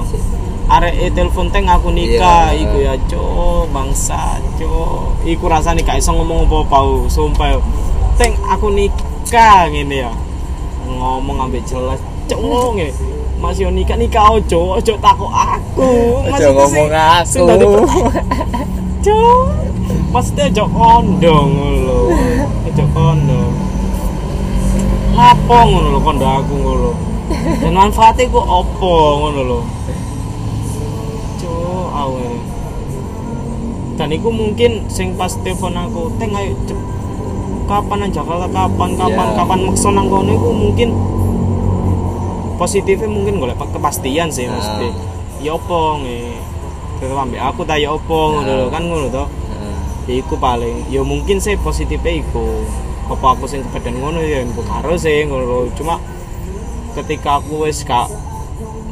Arek 0.68 0.94
e 0.96 1.06
telepon 1.10 1.46
teng 1.48 1.66
aku 1.66 1.88
nikah, 1.90 2.50
Iya. 2.50 2.58
iku 2.58 2.76
ya 2.80 2.94
cok, 3.04 3.70
bangsa 3.70 4.40
cok. 4.56 5.22
Iku 5.22 5.44
rasane 5.46 5.80
gak 5.80 5.96
iso 5.96 6.10
ngomong 6.10 6.48
apa-apa, 6.48 6.78
sumpah. 7.06 7.60
Teng 8.16 8.34
aku 8.42 8.68
nikah 8.68 9.68
ngene 9.68 10.02
ya. 10.02 10.12
Ngomong 10.82 11.38
ambek 11.40 11.62
jelas, 11.62 11.98
cok 12.26 12.40
ngene. 12.76 12.90
Mas 13.36 13.58
yo 13.58 13.68
nikah 13.68 13.94
nikah 13.94 14.32
ojo, 14.32 14.78
ojo 14.78 14.92
takut 14.96 15.26
aku. 15.28 15.90
Maksudnya 16.24 16.54
ngomong 16.56 16.88
aku. 16.90 17.70
Cok. 19.04 19.46
Maksudnya 20.12 20.44
ojo 20.48 20.64
kondong 20.68 21.50
Ojo 22.72 22.84
kondong. 22.96 23.52
Lapo 25.12 25.56
ngono 25.68 25.88
lho 25.92 26.00
kondo 26.00 26.24
aku 26.24 26.54
ngono. 26.56 26.90
Dan 27.60 27.76
manfaatnya 27.76 28.32
ku 28.32 28.40
opo 28.40 28.92
ngono 29.20 29.40
lho. 29.44 29.60
Cuk, 31.36 31.88
awe. 31.92 32.26
Dan 34.00 34.08
iku 34.08 34.32
mungkin 34.32 34.88
sing 34.88 35.12
pas 35.12 35.36
telepon 35.44 35.76
aku, 35.76 36.16
"Teng 36.16 36.32
ayo 36.32 36.56
cep- 36.64 36.80
kapan 37.68 37.98
nang 38.00 38.10
Jakarta 38.10 38.48
kapan 38.48 38.90
kapan 38.96 39.26
Iya. 39.28 39.36
kapan 39.36 39.58
maksa 39.68 39.88
nang 39.92 40.08
kono 40.08 40.32
iku 40.32 40.48
mungkin 40.50 40.88
positifnya 42.56 43.04
mungkin 43.06 43.36
golek 43.36 43.60
kepastian 43.60 44.32
sih 44.32 44.48
Nah. 44.48 44.56
mesti. 44.56 44.88
Ya 45.44 45.52
opo 45.52 46.00
nge. 46.00 46.40
Tetep 46.98 47.20
ambek 47.20 47.36
aku 47.38 47.68
ta 47.68 47.76
ya 47.76 47.92
opo 47.92 48.32
ngono 48.32 48.48
lho 48.48 48.64
Nah. 48.64 48.72
kan 48.72 48.82
ngono 48.88 49.06
to. 49.12 49.24
Ya 50.10 50.18
iku 50.18 50.34
paling. 50.34 50.90
Ya 50.90 51.06
mungkin 51.06 51.38
sih 51.38 51.54
positifnya 51.54 52.18
iku. 52.18 52.66
Apa 53.06 53.38
aku 53.38 53.46
sing 53.46 53.62
kepedan 53.62 54.02
ngono 54.02 54.18
ya 54.18 54.42
mbok 54.42 54.66
karo 54.66 54.98
sih 54.98 55.22
ngono. 55.26 55.70
Cuma 55.78 56.02
ketika 56.98 57.38
aku 57.38 57.70
wis 57.70 57.86
gak 57.86 58.10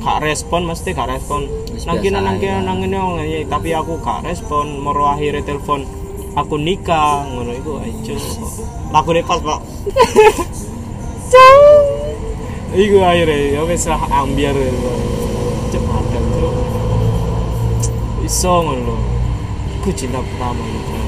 gak 0.00 0.22
respon 0.22 0.70
mesti 0.70 0.94
gak 0.94 1.10
respon. 1.10 1.50
Wis 1.74 1.82
nang 1.86 1.98
kene 1.98 2.22
biasa 2.22 2.26
nang 2.26 2.36
kene 2.38 2.54
ae. 2.54 2.62
nang 2.62 2.78
ngene 2.78 2.98
oh, 2.98 3.10
ngene. 3.18 3.38
tapi 3.50 3.74
aku 3.74 3.98
gak 3.98 4.22
respon. 4.22 4.78
Moro 4.78 5.10
akhirnya 5.10 5.42
telepon 5.42 5.82
aku 6.38 6.54
nikah 6.62 7.26
ngono. 7.26 7.50
Iku 7.58 7.82
aja 7.82 8.14
lagu 8.94 9.10
pas 9.26 9.40
pak. 9.42 9.60
Iku 12.70 13.02
akhirnya 13.02 13.58
ya 13.58 13.60
wis 13.66 13.82
lah 13.90 13.98
ambiar. 14.14 14.54
Cek 15.74 15.82
padang 15.90 16.26
cuk. 16.38 16.54
Iso 18.22 18.54
ngono 18.62 19.19
iku 19.80 19.90
cinta 19.96 20.20
pertama 20.20 20.60
gitu 20.60 21.00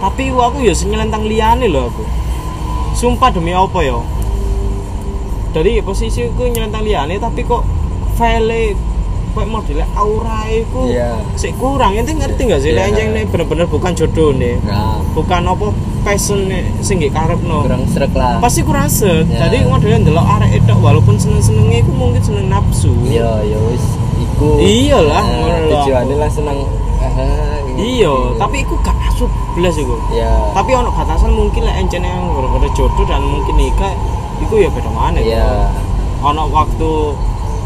tapi 0.00 0.32
aku 0.32 0.64
ya 0.64 0.72
senyelentang 0.72 1.28
liane 1.28 1.68
loh 1.68 1.92
aku. 1.92 2.04
Sumpah 2.96 3.28
demi 3.28 3.52
apa 3.52 3.84
ya? 3.84 4.00
Dari 5.52 5.76
posisi 5.84 6.24
aku 6.24 6.48
nyelentang 6.48 6.88
liane 6.88 7.20
tapi 7.20 7.44
kok 7.44 7.62
file 8.16 8.72
kayak 9.30 9.46
modelnya 9.46 9.86
aura 9.94 10.42
itu 10.48 10.90
Iya. 10.90 11.20
sik 11.36 11.54
kurang. 11.60 11.94
Ente 12.00 12.16
ngerti 12.16 12.48
nggak 12.48 12.60
sih? 12.64 12.72
Iya. 12.72 12.88
yeah. 12.90 13.12
ini 13.12 13.28
bener-bener 13.28 13.68
bukan 13.68 13.92
jodoh 13.92 14.32
nih 14.34 14.56
nah. 14.64 15.04
Bukan 15.12 15.44
apa 15.46 15.68
passion 16.00 16.48
nih 16.48 16.64
sing 16.80 16.96
nggih 16.96 17.12
karepno. 17.12 17.68
Kurang 17.68 17.84
serak 17.92 18.10
lah. 18.16 18.40
Pasti 18.40 18.64
kurang 18.64 18.88
set 18.88 19.28
Ya. 19.28 19.46
jadi 19.46 19.68
modelnya 19.68 20.00
ndelok 20.08 20.26
arek 20.40 20.64
itu 20.64 20.74
walaupun 20.80 21.20
seneng-senenge 21.20 21.84
iku 21.84 21.92
mungkin 21.92 22.24
seneng 22.24 22.48
nafsu. 22.48 22.90
Iya 23.04 23.44
ya 23.44 23.58
wis 23.68 23.84
iku. 24.16 24.56
Iyalah, 24.64 25.24
lho. 25.28 25.76
tujuannya 25.76 26.16
lah 26.16 26.30
seneng 26.32 26.58
iya 27.76 28.14
tapi 28.36 28.60
iku 28.60 28.74
gak 28.80 28.96
asup 29.04 29.28
belas 29.52 29.74
iku 29.74 29.96
ya 30.10 30.30
tapi 30.52 30.72
ono 30.72 30.90
batasan 30.90 31.30
mungkin 31.30 31.62
lah 31.62 31.74
encen 31.74 32.00
yang 32.00 32.30
gara-gara 32.30 32.68
jodoh 32.72 33.04
dan 33.04 33.20
mungkin 33.20 33.54
nikah 33.56 33.92
iku 34.38 34.56
ya 34.56 34.68
beda 34.68 34.88
mana 34.88 35.18
ya 35.18 35.68
ono 36.20 36.48
waktu 36.48 36.90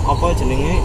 apa 0.05 0.27
jenenge 0.35 0.79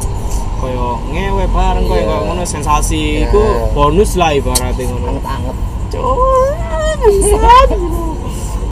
kaya 0.60 0.86
ngewe 1.08 1.46
bareng 1.48 1.86
Iya. 1.86 2.04
kaya 2.04 2.16
ngono 2.22 2.44
sensasi 2.44 3.00
Iya. 3.18 3.28
iku 3.28 3.42
bonus 3.72 4.16
lah 4.16 4.32
ibaratnya 4.32 4.84
ngono 4.88 5.08
anget-anget 5.10 5.56
bangsat. 7.00 7.70